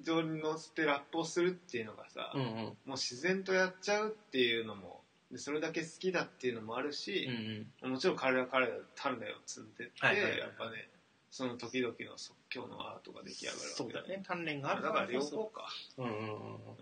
[0.02, 2.40] 上に乗せてラップをするっていうのがさ、うん。
[2.40, 2.56] うん。
[2.56, 6.92] もう自然とやっちゃうっていうのもでそれだけ好きだっていうのもあるうん。
[6.92, 7.28] し
[7.82, 7.90] う、ん。
[7.90, 8.16] もちろん。
[8.16, 9.74] 彼らは彼らで鍛錬を積ん。
[9.74, 10.88] でって、はいはいはいやっぱね
[11.30, 16.04] その時々の即興のアートが出来上がるわけそうだよね、鍛錬があるだから両こ方かそ。
[16.04, 16.10] うん。
[16.10, 16.76] うん。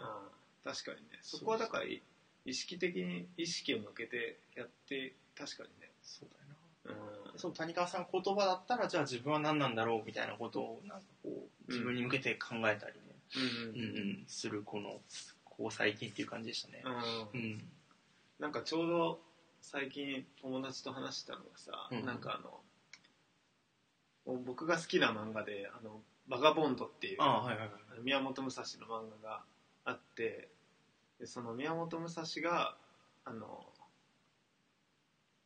[0.62, 2.02] 確かにねそこはだからい
[2.44, 6.41] 意識的に意識を向けてやって確かにねそうだ。
[6.84, 7.38] うん。
[7.38, 11.30] そう谷川さん言葉だったらじゃあ自分は何なんだろうみたいなことをなんかこ
[11.68, 13.16] う自分に向けて考えたりね、
[13.74, 13.86] うんうん。
[13.86, 15.00] うん、するこの
[15.44, 16.82] こう最近っていう感じでしたね。
[17.34, 17.40] うん。
[17.40, 17.64] うん
[18.38, 19.20] なんかちょうど
[19.60, 22.04] 最近友達と話したのがさ、うん。
[22.04, 22.60] なんかあの
[24.44, 27.70] 僕が好きな漫画で「あのバガボンド」っていうはいはい。
[28.02, 29.42] 宮本武蔵の漫画が
[29.84, 30.48] あって
[31.18, 32.76] でその宮本武蔵が
[33.24, 33.71] あの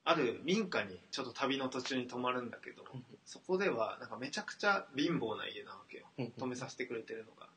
[0.06, 3.04] ある民家にちょっと旅の途中に泊まるんだけど、うん。
[3.24, 6.06] そこではなんかめちゃくちゃ貧乏な家なわけよ。
[6.16, 6.30] うん。
[6.30, 7.48] 泊めさせてくれてるのが。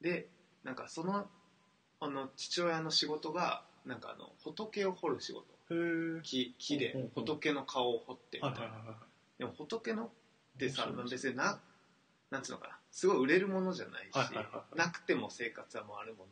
[0.00, 0.28] で
[0.62, 1.26] なんかその
[2.00, 5.44] あの父親の仕事がなんかあの仏を彫る仕事。
[6.22, 8.96] 木木で仏の顔を彫ってみたいな。
[9.38, 10.08] でも仏のっ
[10.58, 11.60] てさ別にな
[12.30, 12.78] なんつうのかな。
[12.92, 14.16] すごい売れるものじゃないし、
[14.76, 16.30] なくても生活は回るもの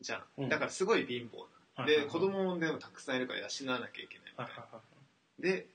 [0.00, 0.48] じゃん、うん。
[0.48, 1.44] だからすごい貧乏な、
[1.86, 4.80] で子供もでもたくさんいるから養わなきゃいけないみたいな、
[5.38, 5.66] で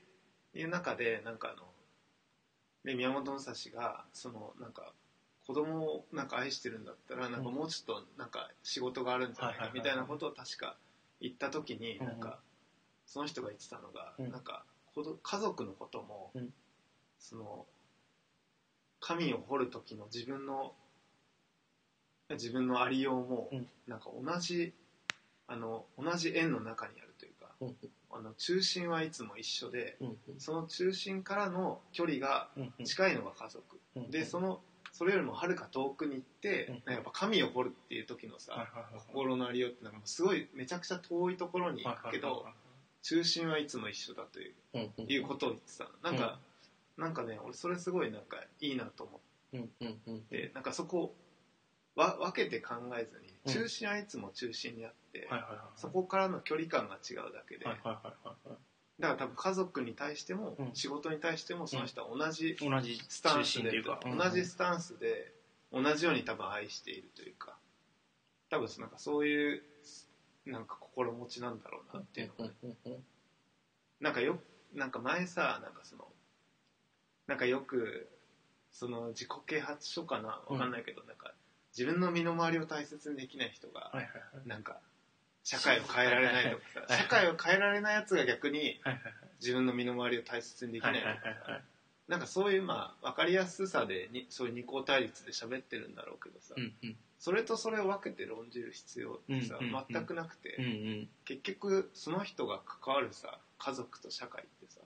[0.54, 1.66] いう中でなんかあの
[2.84, 4.92] で宮本武蔵がそのなんか
[5.46, 10.76] 子供をなんか愛してるんだったらなんかもうちょっとなんか仕事があるんじゃないかみたいなことを確か
[11.20, 12.38] 言った時にうんなんか
[13.06, 14.30] その人が言ってたのがうん。
[14.30, 14.64] なんか
[15.22, 16.50] 家族のこともうん。
[17.18, 17.66] その
[19.00, 20.74] 神を彫る時の自分の
[22.30, 23.66] 自分のありようもうん。
[23.86, 24.72] なんか同じ
[25.46, 27.76] あの同じ円の中にあるというかうん。
[28.10, 30.16] あの中心はいつも一緒でうん。
[30.38, 32.48] その中心からの距離が
[32.84, 33.80] 近いのが家族。
[33.96, 34.10] うん。
[34.10, 34.60] でその
[34.92, 36.74] それよりもはるか遠くに行ってうん。
[36.74, 38.66] なんかやっぱ神を彫るっていう時のはいさ
[39.08, 42.46] 心のありようってなんかすごいめちゃくちゃ遠いところに行くけど
[43.02, 45.84] 中心はいつも一緒だというはいうことを言ってた。
[45.84, 46.38] のなんか
[46.96, 51.14] なんかね俺それすごいなんかいいなと思ってなんかそこ
[51.96, 53.22] わ分けて考えずうん。
[53.22, 55.28] に中心はいつも中心にあって
[55.76, 57.64] そこからの距離感が違うだけで。
[57.64, 60.70] だから多分家族に対してもうん。
[60.74, 65.32] 仕事に対してもその人は同じ同じスタ中ンスで同じスタンスで
[65.72, 67.56] 同じように多分愛しているというか。
[68.50, 69.62] 多分なんかそういう
[70.46, 72.50] なんか心持ちなんだろうなっていうのが。
[74.00, 74.38] なんかよ
[74.74, 76.06] なんか前さなんかその
[77.26, 78.08] なんかよく
[78.70, 81.32] その自己啓発書かなわかんないけど、なんか
[81.76, 84.10] 自分の身の回りを大切にできない人がはいはいは
[84.44, 84.48] い。
[84.48, 84.78] なんか
[85.42, 88.80] 社会を変えられないとかはいはいさ社会を変えられないやつが逆に
[89.40, 90.94] 自分の身の回りを大切にできない。
[90.94, 91.18] とかはい
[91.52, 91.64] はい
[92.06, 96.96] なんかそういうまあ分かりやすさでにそういう二項対立で喋ってるんだろうけどさ、うんうん。
[97.18, 99.84] それとそれを分けて論じる必要ってさ、うんうんうん。
[99.88, 101.08] 全くなくて、うんうん。
[101.24, 104.80] 結局その人が関わるさ家族と社会ってさ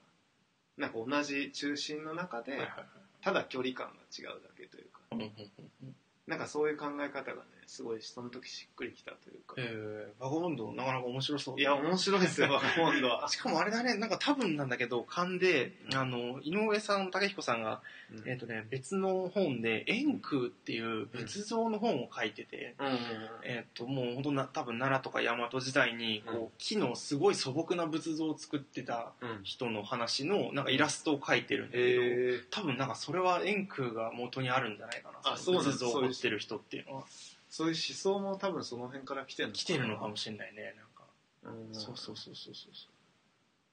[0.77, 2.85] なんか同じ中心の中ではいはいはい。
[3.21, 5.01] ただ距離感が違うだけというか。
[5.11, 5.95] うんうんうんうん
[6.29, 7.58] なんかそういう考え方がね。
[7.69, 9.53] すごいその時しっくりきたというか。
[9.57, 11.59] えー、バゴモンドなかなか面白そう。
[11.59, 13.29] いや面白いですよ バカモンドは。
[13.29, 17.83] しかもあれだね、なんか多分なんだけど、勘で、あの、井上さん、武彦さんが、
[18.25, 22.99] えっ、とね、別の本で、円空っていう仏像の本を書いてて、うんうんうん。
[23.43, 29.43] えっ、と、もう本当な、多分奈良とか大和時代に、こう、うん木のすごい素朴な仏像を作ってたうん。
[29.43, 32.45] 人の話の、なんかイラストを描いてるんだけど、えー。
[32.49, 35.33] 多分なんかそれは円空が元にあるんじゃないかな。
[35.33, 37.05] あそう仏像を持ってる人っていうのは。
[37.49, 41.03] そういう思想も多分その辺から来てるの来てるのかもしれないね、なんか。
[41.43, 42.89] うんそうそうそうそうそうそ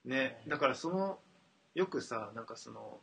[0.09, 1.19] ねだからその
[1.75, 3.01] よくさなんかその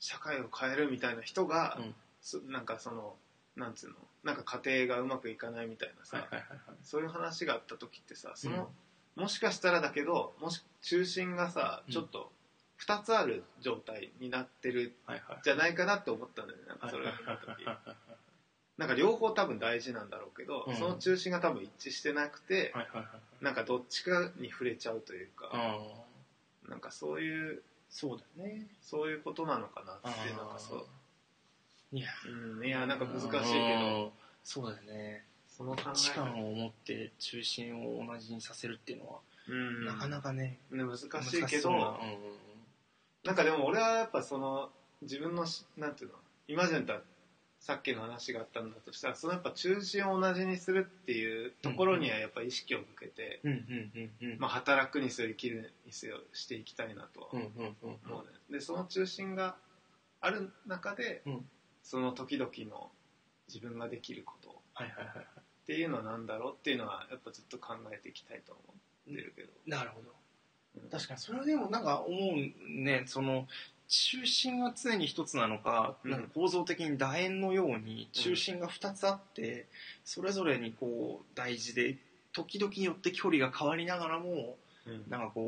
[0.00, 3.14] 社会を変えるみたいな人が、うんそなんかその
[3.56, 6.06] なんつうのなんか家庭がうまくいかないみたいなう。
[6.06, 6.76] さ、はいはいはいはい。
[6.82, 8.68] そういう話があった時ってさその、
[9.16, 12.30] もしかしたらだけどもし中心がさうんちょっと
[12.86, 15.40] 2つある状態になってるはいはい。
[15.42, 17.64] じゃないかなって思ったんだよねなんかそれを見た時
[18.80, 20.74] なんか両方多分大事なんだろうけど、うん。
[20.74, 23.06] その中心が多分一致してなくて、はいはいはい
[23.44, 25.78] なんかどっちかに触れちゃうというか。
[26.66, 28.66] なんかそういうそうだね。
[28.80, 30.86] そういうことなのかなってなんかそう、
[31.92, 32.08] いや、
[32.58, 33.42] うん、いやなんか難しいけど。
[33.44, 34.10] うん
[34.42, 35.24] そうだよね。
[35.46, 39.84] その考価値え観を持って中心を同じにさせるっていうのは、うん。
[39.84, 41.78] なかなかね、ね難しいけど難そうな。
[41.78, 41.96] うんうん
[43.22, 44.70] なんかでも俺はやっぱその
[45.02, 46.16] 自分のしなんていうの
[46.48, 47.02] イマジンた
[47.60, 53.40] さっきの話があったんだとしたらそのやっぱ中心を同じにするっていうところにはやっぱ意識を向けて、
[54.40, 58.18] 働くにせよ生きるにせよしていきたいなとはうん思
[58.48, 59.56] うでその中心が
[60.20, 61.44] ある中で、うん。
[61.82, 62.90] その時々の
[63.48, 64.60] 自分ができること。
[64.74, 65.26] はいはいはいはい。
[65.38, 68.60] っていうのは何だろうっていうのはやっぱずっと考えていきたいと思
[69.10, 70.08] ってるけど、なるほど。
[70.08, 70.12] う
[70.86, 72.34] ん確かに、それはでもなんか思う
[72.68, 73.48] ね、その、
[73.90, 76.10] 中心は常に一つなのか、うん。
[76.12, 79.66] なんか構造的に楕円のように中心が二つあって、
[80.04, 81.98] それぞれにこう大事で、
[82.32, 85.04] 時々によって距離が変わりながらも、うん。
[85.08, 85.42] なんかこ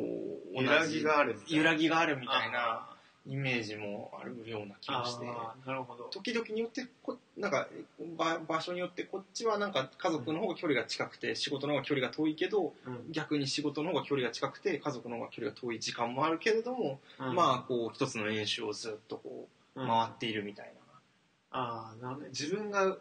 [0.55, 1.57] う、揺らぎがあるみたいな。
[1.57, 2.92] 揺らぎがあるみたいなあ
[3.27, 5.27] イメージもあるような気ーがして、
[5.67, 6.05] なるほど。
[6.11, 7.69] 時々によってこ、なんか
[8.17, 13.13] 場場所によって、こっちはなんか家族の方が距離が近くて、仕事の方が距離が遠いけど、うん。
[13.13, 17.35] 逆に仕事の方が距離が近くて、家族の方が距離が遠い時間もあるけれども、うん。
[17.37, 19.87] まあ、こう、一つの練習をずっとこう、うん。
[19.87, 20.73] 回っているみたい
[21.53, 22.97] ああな自分が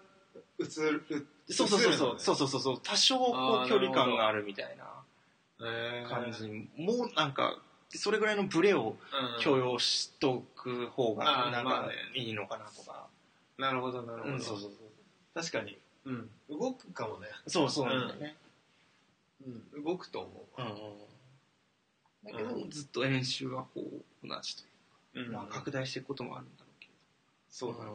[0.60, 1.04] 映る
[1.48, 1.56] な。
[1.56, 4.86] そうそうそうそう、そうそうそう多少こう距離感があるみたいな
[6.08, 6.48] 感じ。
[6.78, 7.58] もうなんか、
[7.98, 8.96] それぐらいのブレを
[9.38, 9.42] うん。
[9.42, 13.08] 許容しとく方が、なんかいいのかなとか。
[13.58, 14.72] なるほどなるほど、うん、そうそう
[15.36, 17.70] 確かに、うん、動くかもね、そう。
[17.70, 18.36] そうそうなんだよね。
[19.74, 20.68] うん、動くと思うわ。
[20.68, 22.48] うんうん。
[22.48, 24.64] だけど、ずっと練習はこう、同じと
[25.20, 25.34] いううん。
[25.34, 26.90] まあ、拡大していくこともあるんだろうけ
[27.50, 27.92] そうだね。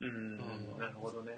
[0.00, 0.78] うん、うん。
[0.78, 1.34] なるほどね。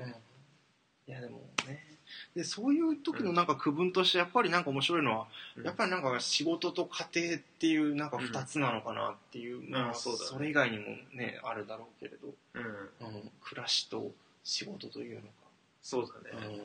[1.06, 1.12] ど。
[1.12, 1.87] いや、でもね。
[2.34, 5.64] で、そういう時のなんか区分として、やっぱりなんか面白いのは、うん。
[5.64, 10.26] やっぱりなんか仕事と家庭っていうなんか二つなのかなっていう、まあ、そうだね。
[10.26, 12.62] それ以外にもね、あるだろうけれど、うん。
[12.62, 14.12] うん、暮らしと
[14.44, 15.22] 仕事というの
[15.82, 16.46] そうだか。
[16.46, 16.60] ね、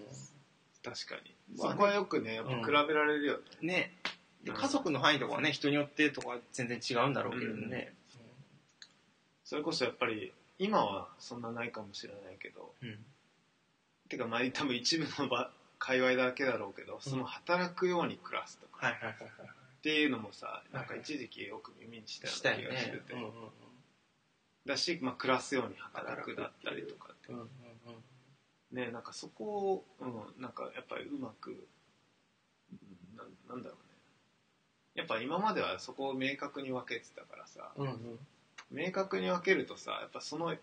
[0.83, 3.93] 確かに、まあそこはよくねやっぱ比べられるよね、うん、ね。
[4.53, 7.93] 家族の範囲とかはね、人によってとか全然違うんだろうけれどね。
[9.45, 12.73] それこそやっぱり今はそんなないかもしれないけど
[14.13, 14.17] うん。
[14.17, 19.47] てかまあ多分一部の場界隈だけだろうけどその働くように暮らすとかはいはいはいはい。
[19.79, 23.13] っていうのもさなんか一時期よく耳にしたようない気がしてねて、。
[23.13, 23.29] うんうん
[24.65, 27.39] だし、まあ、暮らすように働くだったりとかってうん。
[27.39, 28.03] うんうんうん
[28.73, 33.93] ねなんかそこを、うん、なんかやっぱりうまくうんなんなんだろうね
[34.95, 38.19] やっぱ今まではそこを明確に分けてたからさうん
[38.71, 40.55] 明確に分けるとさやっぱその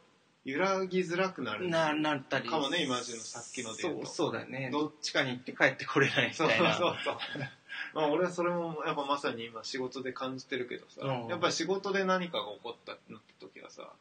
[0.45, 1.71] 揺らぎづらくなるうん。
[1.71, 2.49] な、なったり。
[2.49, 4.71] かもね今のさっきのそう、そうだよね。
[4.73, 6.75] どどっちかに行って帰ってこれないみそうそうたいな。
[6.77, 6.95] そう
[7.95, 13.93] まあ俺はそれもやっぱまさに今仕事で感じてるけどさ、うんやっぱ仕事で何かが起こったってなった時はさ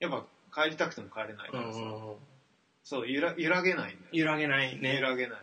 [0.00, 2.16] やっぱ帰りたくても帰れないからさ、うんうんうん。
[2.84, 5.00] そう揺ら揺らげないんだよ揺らげない揺ね。
[5.00, 5.40] らげない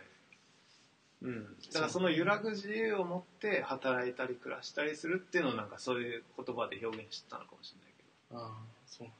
[1.22, 9.12] うんだからその揺らぐ自由を持って働いたり暮らしたりするっていうのをなんかそういう言葉で表現してたのかもしれないけどああ、そうだ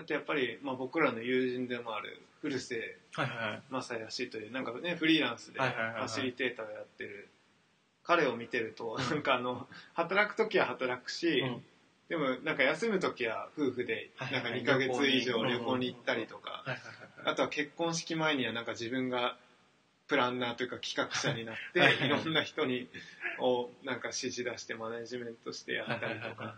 [0.00, 2.96] ってやっぱり、まあ、僕らの友人でもある古瀬。
[3.70, 7.28] 正義というなんかねフリーランスでファシリテーターをやってる
[8.02, 11.62] 彼を見てるとなんかあの働く時は働くし、うん。
[12.08, 16.64] でもなんか休む時は夫婦でなんか2ヶ月以上旅行に行ったりとか。
[17.24, 19.36] あとは結婚式前にはなんか自分が
[20.08, 22.88] プランナーというか企画者になってはいろんな人に
[23.38, 26.56] をなんか指示出してマネジメントしてやったりとか。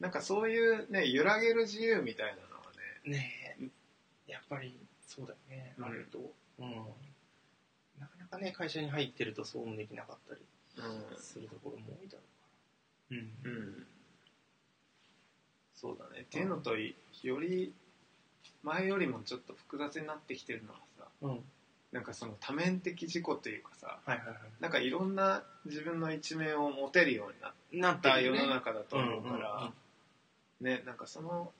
[0.00, 2.47] なんかそういうね揺らげる自由みたいな
[3.08, 3.56] ね
[4.26, 5.84] やっぱりそうだよね、うん。
[5.84, 6.18] あると、
[6.58, 6.70] うん、
[7.98, 10.40] なかなかね会社に入ってるとそうもできなかったり
[11.18, 12.22] するところも多いだろ
[13.10, 13.16] うから。
[13.16, 13.86] うん、うん、
[15.74, 16.22] そうだね。
[16.22, 17.72] っていうのとより
[18.62, 21.44] 前よりもちょっと複雑になってきてるのはさうん、うん、
[21.92, 27.30] なんかその多面的自己というかさはいはいはなんかいろんな自分の一面を持てるよ
[27.72, 29.72] うになった世の中だと思うから、うんうんうん。
[30.78, 31.52] ねなんかその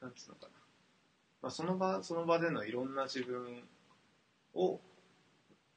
[0.00, 0.48] なんつうのかな、
[1.44, 3.62] まあ、その場その場でのいろんな自分
[4.54, 4.80] を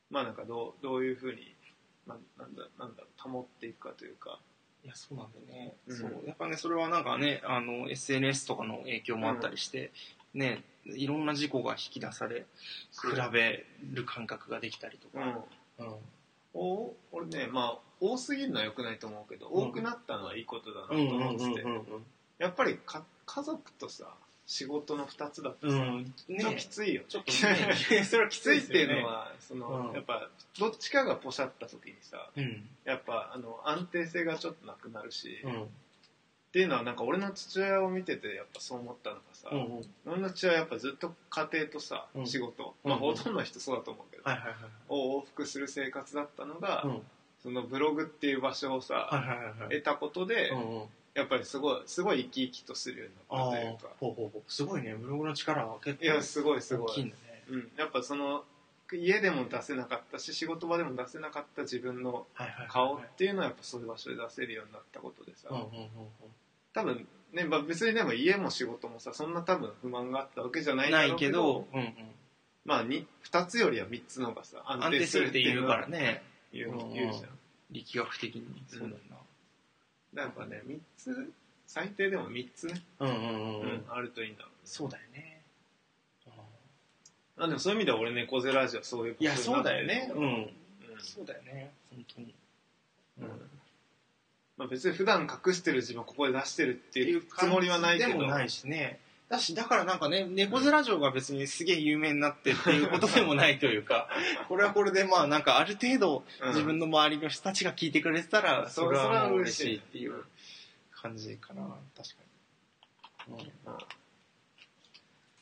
[0.09, 1.53] まあなんかどうどういうふうに、
[2.05, 4.39] まあ、なんだなんだろう保っていくかというか。
[4.85, 5.97] いやそうなんだよね、うん。
[5.97, 6.23] そう。
[6.25, 9.91] やっぱねそれはなんかねあの SNS とかの影響もあったりして、
[10.33, 12.45] ねいろんな事故が引き出され
[12.91, 15.21] 比べる感覚ができたりとうん。
[15.21, 15.39] か、
[15.79, 15.87] うん。
[16.53, 21.83] お俺ねまあ多すぎるのは良くないと思うけど、うん多くなったのはいいことだなとうんうん思ってて、うんうん。
[22.37, 24.13] やっぱりか家族とさ
[24.47, 26.13] 仕事の2つだうん。
[26.39, 27.75] ちょっときついよ、ちょっとね。
[28.05, 29.93] それはきついっていうのはその、うん。
[29.93, 32.69] やっぱどっちかがポシャった時にさうん。
[32.85, 35.69] やっぱあの安定性がちょっとなくなるし、っうん。
[36.53, 39.93] ていうのはなんか俺の父親を見ててやっぱそう思ったのがさ、うんうん。
[40.05, 42.25] 俺の父親はやっぱずっと家庭とさ、うん。
[42.25, 44.55] 仕事、うんまあほとんどの人そうだと思うけど、はいはいはい。
[44.87, 47.01] を往復する生活だったのが、うん。
[47.43, 49.69] そのブログっていう場所をさ、はいはいはいはい。
[49.69, 53.87] 得たことで、うんうんやっぱりすごいすごい生き生きとするようになったというか。
[53.99, 54.41] ほうほうほう。
[54.47, 54.93] すごいね。
[54.93, 56.91] ブログの力は結構いやすごいすごい。
[56.91, 57.43] 大きいんだね。
[57.49, 58.43] うん、やっぱその
[58.93, 62.27] 家でも出せなかったし仕事場でも出せなかった自分の
[62.69, 65.49] 顔っていうのはやっぱそういう場所で出せるようになったことでさ、
[66.73, 71.93] 多分ね、まあ、別にでも家も仕事もさそんな多分不満があったわけじゃないんだないけどうんうん、
[72.63, 76.21] まあ 2, 2つよりは3つの方がさ安安定するっていうからね。
[76.53, 77.37] 言うじゃん。
[77.69, 79.06] 力学的にそうだよだから
[80.23, 81.33] やっぱね3つ
[81.65, 84.57] 最低でも3つね、なうんうんうん、うんあるといいんだろうね。
[84.63, 85.41] そうだよね。
[87.39, 90.11] あでもそういう意味では俺猫背ラジオはそういうこといやそうだよね。
[90.13, 90.23] うん。
[90.23, 90.49] うん。
[90.99, 91.71] そうだよね。
[91.91, 92.33] 本当に。
[93.21, 93.27] うん。
[94.57, 98.13] まあ、別に普段隠してる自分をここで出してるっていうつもりはないけど。
[98.13, 98.99] でもないしね
[99.29, 104.07] だしだからなんかね猫背ラジオが別にすげえ有名になってっていうことでもないというか
[104.47, 106.47] これはこれでまあなんかある程度うん。
[106.49, 110.23] 自分の周りの人たちが聞いてくれてたらそれは嬉嬉しいっていう
[110.91, 111.61] 感じかな
[111.95, 112.15] 確か
[113.27, 113.77] に、うんうん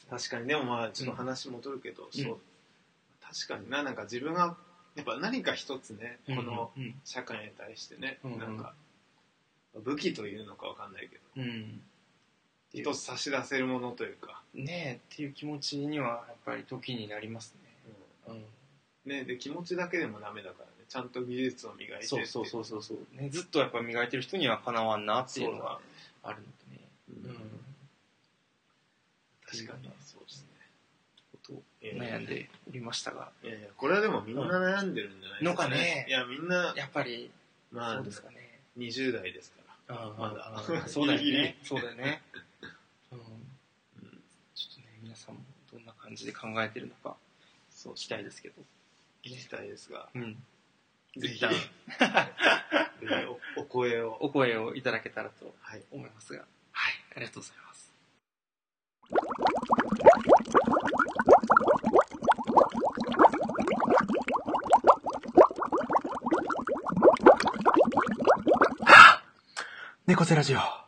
[0.09, 0.47] 確かに。
[0.47, 2.07] でもまあちょっと話戻るけど、う。
[2.09, 2.11] ん。
[2.11, 2.39] そう
[3.21, 4.55] 確かにななんか自分が
[4.95, 8.37] やっぱ何か一つね、このうん社会に対してね、うん。
[8.37, 8.73] なんか
[9.73, 11.21] 武器というのかわかんないけど。
[11.37, 11.81] うん
[12.81, 17.93] 一つ差し出せるものというか、ねえっていう気持ちにはやっぱり時になりますね、
[18.27, 18.45] うん、
[19.05, 20.71] ね、で気持ちだけでもダメだからね。
[20.87, 22.25] ちゃんと技術を磨いてそう。
[22.25, 25.79] そうそううそうそう、ね、ずっとやっぱ磨いてる人にはかなわんなっていうのが
[26.23, 26.87] あるのでね。
[27.23, 27.31] うん。
[27.31, 27.37] うん。
[29.45, 29.89] 確かに。
[30.01, 30.55] そうですね。
[31.81, 33.29] 悩んでおりましたが。
[33.43, 36.05] いやいやこれはでもみんな悩んでるんじゃないですかのかね。
[36.07, 37.29] いやみんなやっぱり
[37.71, 38.59] まあそうですかね。
[38.77, 39.57] 20代ですか
[39.87, 39.95] ら。
[39.95, 40.53] あまだ。
[40.57, 41.57] あそうだよね。
[41.63, 42.21] そうだよね、
[43.11, 43.25] うん、うん
[44.55, 47.17] ちょっとね皆さんもどんな感じで考えてるのか。
[47.69, 48.61] そう聞きたいですけど。
[49.25, 50.07] 聞きたいですが。
[50.15, 50.41] うん。
[51.17, 51.43] ぜひ
[53.57, 54.15] おお声を。
[54.21, 55.83] お声をいただけたらとはい。
[55.91, 56.45] 思いますが。
[56.71, 56.93] はい。
[57.17, 57.93] ありがとうございます。
[70.07, 70.59] 猫背ラジオ。
[70.59, 70.85] は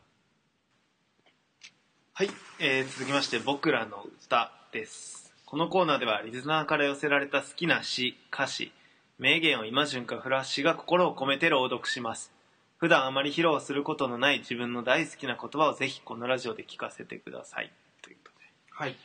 [2.24, 8.72] い、えー続きまして僕らの歌ですこのコーナーではリスナーから寄せられた好きな詩歌詞
[9.18, 12.32] 名言を今順かフラッシュが心を込めて朗読します
[12.78, 17.72] 普段あまり披露することのない自分の大好きな言葉をぜひこのラジオで聞かせてください
[18.04, 18.96] ということではい。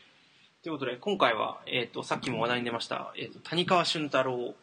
[0.62, 4.54] ということで、今回は、えっ、と、さっきも話題に出ました、えっ、と、谷川俊太郎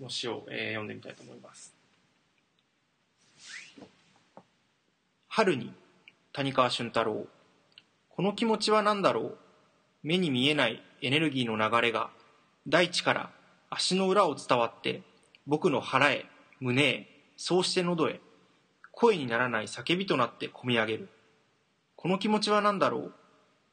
[0.00, 1.72] の詩を、えー読んでみたいと思います。
[5.28, 5.72] 春に、
[6.32, 7.28] 谷川俊太郎。
[8.08, 9.38] この気持ちは何だろう？
[10.04, 12.10] 目に見えないエネルギーの流れが、
[12.68, 13.30] 大地から
[13.70, 15.02] 足の裏を伝わって、
[15.46, 16.26] 僕の腹へ、
[16.60, 18.20] 胸へ、そうして喉へ、
[18.92, 21.08] 声にならない叫びとなって込み上げる。
[21.96, 23.14] この気持ちは何だろう？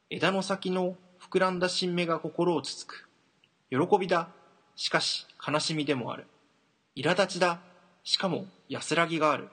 [0.10, 3.10] 枝の先の膨らんだ新芽が心をつつく。
[3.70, 4.30] 喜びだ。
[4.78, 6.28] しかし悲しみでもある。
[6.96, 7.60] 苛立ちだ。
[8.04, 9.50] しかも安らぎがある。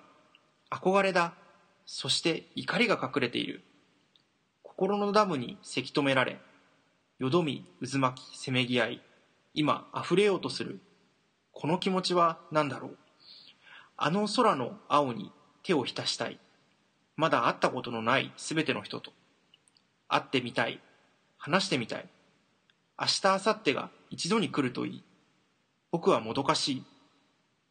[0.71, 1.35] 憧れだ。
[1.87, 3.65] そして怒りが隠れている。
[4.63, 6.39] 心のダムにせき止められ、
[7.19, 9.03] よどみ、渦巻き、せめぎ合い、
[9.53, 10.79] 今溢れようとする。
[11.51, 12.99] この気持ちは何だろう。
[13.97, 15.33] あの空の青に
[15.65, 16.39] 手を浸したい。
[17.17, 19.11] まだ会ったことのない全ての人と。
[20.07, 20.81] 会ってみたい。
[21.39, 22.09] 話してみたい。
[22.97, 25.05] 明日明後日が一度に来るといい。
[25.91, 26.85] 僕はもどかしい。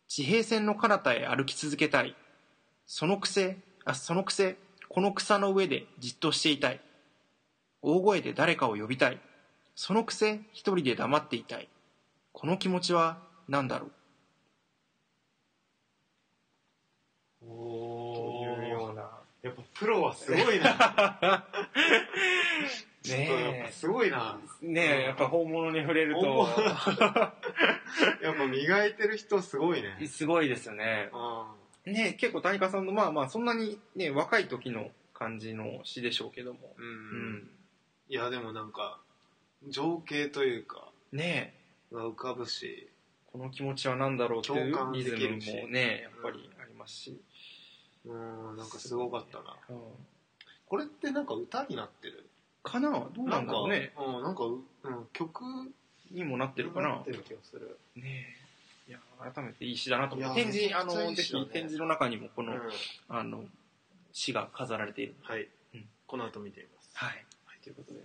[0.10, 2.18] 地平線の彼方へ歩き続けたい。
[2.86, 4.58] そのくせあそのくせ
[4.90, 6.82] この草の上でじっとしていたい。
[7.82, 9.22] 大声で誰かを呼びたい。
[9.80, 11.70] そのくせ一人で黙っていたい。
[12.34, 13.90] この気持ちは何だろ
[17.44, 17.46] う？
[17.48, 19.04] おというような
[19.44, 21.46] やっぱプロはすごいな。
[23.08, 24.40] ねぱすごいな。
[24.64, 26.50] えねえやっぱ本物に触れると。
[28.24, 30.08] やっぱ磨いてる人すごいね。
[30.08, 31.12] すごいですよね。
[31.86, 31.94] うん。
[31.94, 36.74] ねえ結構谷川さんのまあまあそんなにね若い時の感じの詩でしょうけども。
[36.78, 37.52] ううんん。
[38.10, 39.00] いやでもなんか
[39.68, 41.54] 情景というかね
[41.92, 41.96] え。
[41.96, 42.90] が浮かぶし
[43.32, 47.22] この気持ちは何だろうっていうリズムもねやっぱりありますし、
[48.06, 49.56] うんなんかすごかったな。
[49.70, 49.78] うん
[50.70, 52.30] これってなんか歌になってる？
[52.62, 52.90] かな？
[52.90, 53.94] どうなんだろうね。
[53.98, 55.44] うんなんかう、うん、曲
[56.12, 56.96] にもなってるかな？
[56.98, 57.80] ってる気がする。
[57.96, 58.36] ね
[58.88, 58.92] え。
[58.92, 59.00] いや
[59.34, 60.44] 改めていい詩だなと思って。
[60.44, 62.60] 展示あのぜひ展示の中にもこの、うん。
[63.08, 63.46] あの
[64.12, 65.16] 詩が飾られている。
[65.24, 65.86] はい、うん。
[66.06, 66.90] この後見てみます。
[66.96, 67.10] はい、
[67.46, 68.02] はい、ということで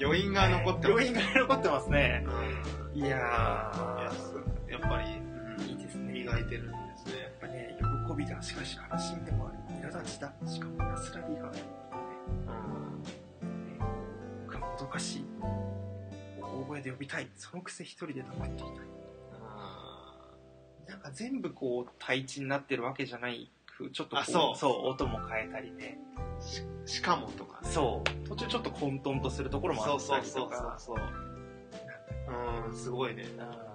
[0.00, 0.88] 余韻が残ってます。
[0.88, 2.24] 余韻が残ってますね。
[2.94, 2.98] うん。
[2.98, 4.34] いやいやす
[4.70, 7.76] やっぱり、ーいてるんですねやっぱね、
[8.08, 9.58] 喜びだ、しかし悲しみでもある。
[9.90, 11.56] 苛立ちだ、しかも安らぎがある。
[11.56, 11.62] ね、
[14.46, 15.24] 僕はもどかしい。
[16.40, 17.28] 大声で呼びたい。
[17.36, 18.76] そのくせ一人で黙っていたい。
[20.88, 23.50] なんか全部こう、対地になってるわけじゃない。
[23.92, 25.98] ちょっとそうそう、音も変えたりね。
[26.40, 28.28] ししかもとかねそう。
[28.28, 30.76] 途中ちょっと混沌とするところもあそうったりそうそうとか。
[30.78, 30.96] そう
[32.68, 33.69] うんすごいねあーやっやっ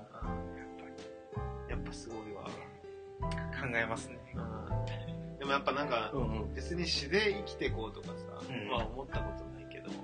[1.86, 4.17] ぱすごいわ、考えますね。
[4.36, 6.53] うん、でもやっぱなんかうんうん。
[6.53, 8.13] 別に詩で生きていこうとかさ、
[8.49, 9.95] うんまあ思ったことないけど、ね、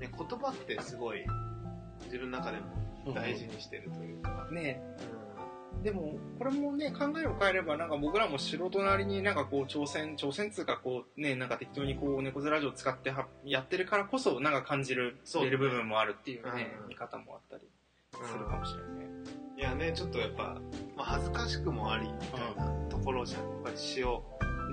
[0.00, 1.24] 言葉ってすごい
[2.04, 2.58] 自分の中で
[3.04, 4.82] も大事にしてるというか、ね。
[5.82, 15.44] でも、これもね、考えを変えれば、なんか僕らも素人なりになんかこう、挑戦、挑戦つうかこう、ね、なんか適当にこう、猫背ラジオ使ってはやってるからこそ、なんか感じる、そう。
[15.44, 17.62] 出る部分もあるっていうね、うん見方もあったり
[18.20, 19.09] うんするかもしれないね。
[19.60, 20.56] うんいやねちょっとやっぱ、
[20.96, 24.22] まあ、恥ずかしくもありみたいなところじゃんやっぱり詩を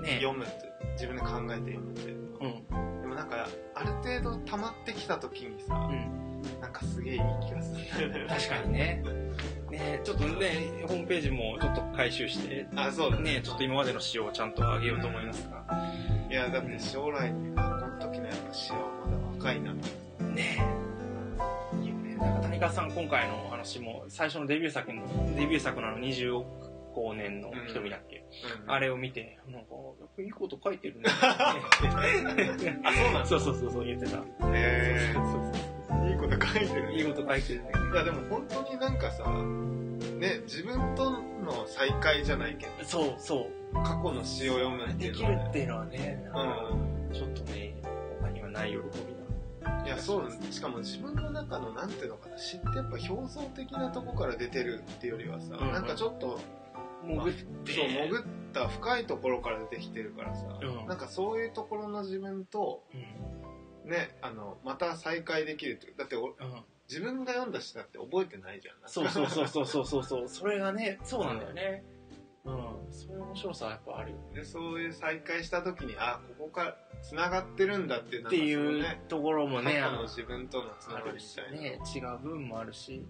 [0.02, 0.52] ね読むって
[0.92, 3.02] 自分で考えて読むっていうのはうん。
[3.02, 6.28] でもなんかある程度溜まってきた時にさ、うん。
[6.60, 9.04] なんかすげえいい気がするんだよね確かにね。
[9.70, 15.64] ね、ちょっとね、ホームページもちょっと回収して、あそうだねね、ちょっと今までの詩をちゃんと上げようと思いますが。
[16.30, 19.80] いやだって将来にあこの時のやっぱ詩はまだ若いなね
[20.20, 20.87] いいよね。
[22.18, 25.02] なんか谷川さん今回の話も、最初のデビュー作の、
[25.36, 26.46] デビュー作のあの20億
[26.94, 28.24] 光年の瞳だっけ、
[28.64, 29.68] うんあれを見て、なんか、
[30.00, 31.04] やっぱいいこと書いてるね。
[31.22, 34.18] あそうなんだそうそうそうそう言ってた。
[34.52, 35.14] へ
[36.10, 37.70] いいこと書いてるいいこと書いてるね。
[37.92, 39.24] いやでも本当になんかさ
[40.18, 43.74] ね自分との再会じゃないけどそうそう。
[43.74, 46.22] 過去の詩を読むっていできうのはねるっていうのはね、
[47.10, 47.74] うちょっとね、
[48.20, 49.17] 他にはない喜びん
[49.98, 56.42] そうなんですしかも自分の中のなんていうのかな詩ってやっぱ表層的なとこから出てるっていうよりはさ、うんうんなんかちょっとだ。
[57.06, 57.34] 潜っ
[57.64, 57.72] て。
[57.72, 63.90] そう潜った深いところから出てきてるからさ、うんなんかそういうところの自分とうん。
[63.90, 66.34] ねあのまた再会できるっていうだっておうん。
[66.88, 70.28] 自分が読んだ詩だって覚えてないじゃんなんかそうそうそうそうそうそうそう。
[70.28, 71.84] それがね、そうなんだよね。
[72.44, 72.56] うん。
[72.90, 74.22] そういう面白さはやっぱあるよね。
[74.36, 83.04] でそういう再会した時にあここからつながってるんだっていうなんっていうところもね、の自分とのつながりみたいな、ね、違う部分もあるし、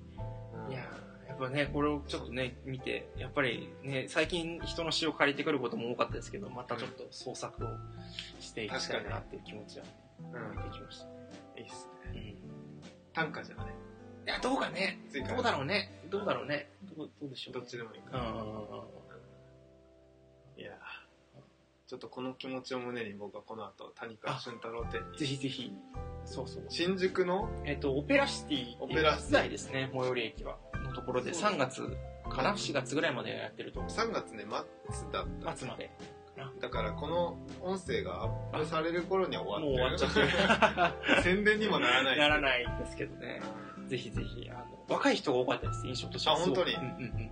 [0.66, 0.72] うん。
[0.72, 7.68] いやーやっぱね、これをちょっとね、見て、やっぱりね、最近人の詩を借りてくることも多かったですけど、またちょっと創作を
[8.40, 9.84] していきたいなっていう気持ちは
[10.20, 10.22] う
[10.54, 10.56] ん。
[10.56, 11.06] 湧いてきました。
[11.60, 12.12] いいっすね。
[12.12, 12.18] うん。
[12.18, 12.36] い
[13.12, 13.66] 短歌じゃない？
[14.26, 18.18] や、どうかね、どうだろうね、どうだろうね、どうどうでしょう、どっちでもいいか。
[18.18, 19.07] う
[21.88, 25.72] ちょっとこの気持ちを胸に僕はこの後谷川俊太郎店にぜひぜひ、
[26.26, 26.64] そうそう。
[26.68, 27.48] 新宿の？
[27.64, 30.58] えっと、オペラシティオペラシティですね、最寄り駅は。
[30.84, 31.96] のところでそう3月
[32.28, 33.90] かな ?4 月ぐらいまでやってると思う。
[33.90, 34.44] 3月ね
[34.90, 35.90] 末だった末まで。
[36.36, 36.52] な。
[36.60, 43.40] だからこの音声がアップされる頃には終わっちわってゃってる 宣伝にもならないならないんですけどね。
[43.86, 46.36] ぜひぜひ、あの、若い人が多かったです、印象としては。
[46.36, 46.72] あ本当に？
[46.72, 47.30] すごくうんうん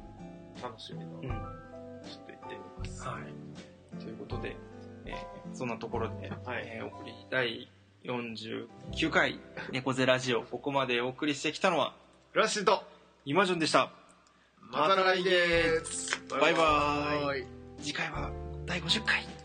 [0.63, 1.13] 楽しみだうん。
[1.13, 1.21] うん。
[1.21, 3.76] ちょっと行ってみますはい。
[3.99, 4.57] ということで、
[5.05, 5.17] えー
[5.57, 6.65] そんなところで、はい。
[6.67, 7.71] えー送り第
[8.05, 9.41] 49回
[9.73, 11.95] 猫背ラジオ、ここまでお送りしてきたのは、
[12.35, 12.83] ラッシーと
[13.25, 13.91] 今順でした。
[14.71, 16.21] また来月。
[16.29, 16.51] バイバーイ。
[16.51, 17.47] バイバーイ。
[17.81, 18.31] 次回は
[18.67, 19.36] 第50回。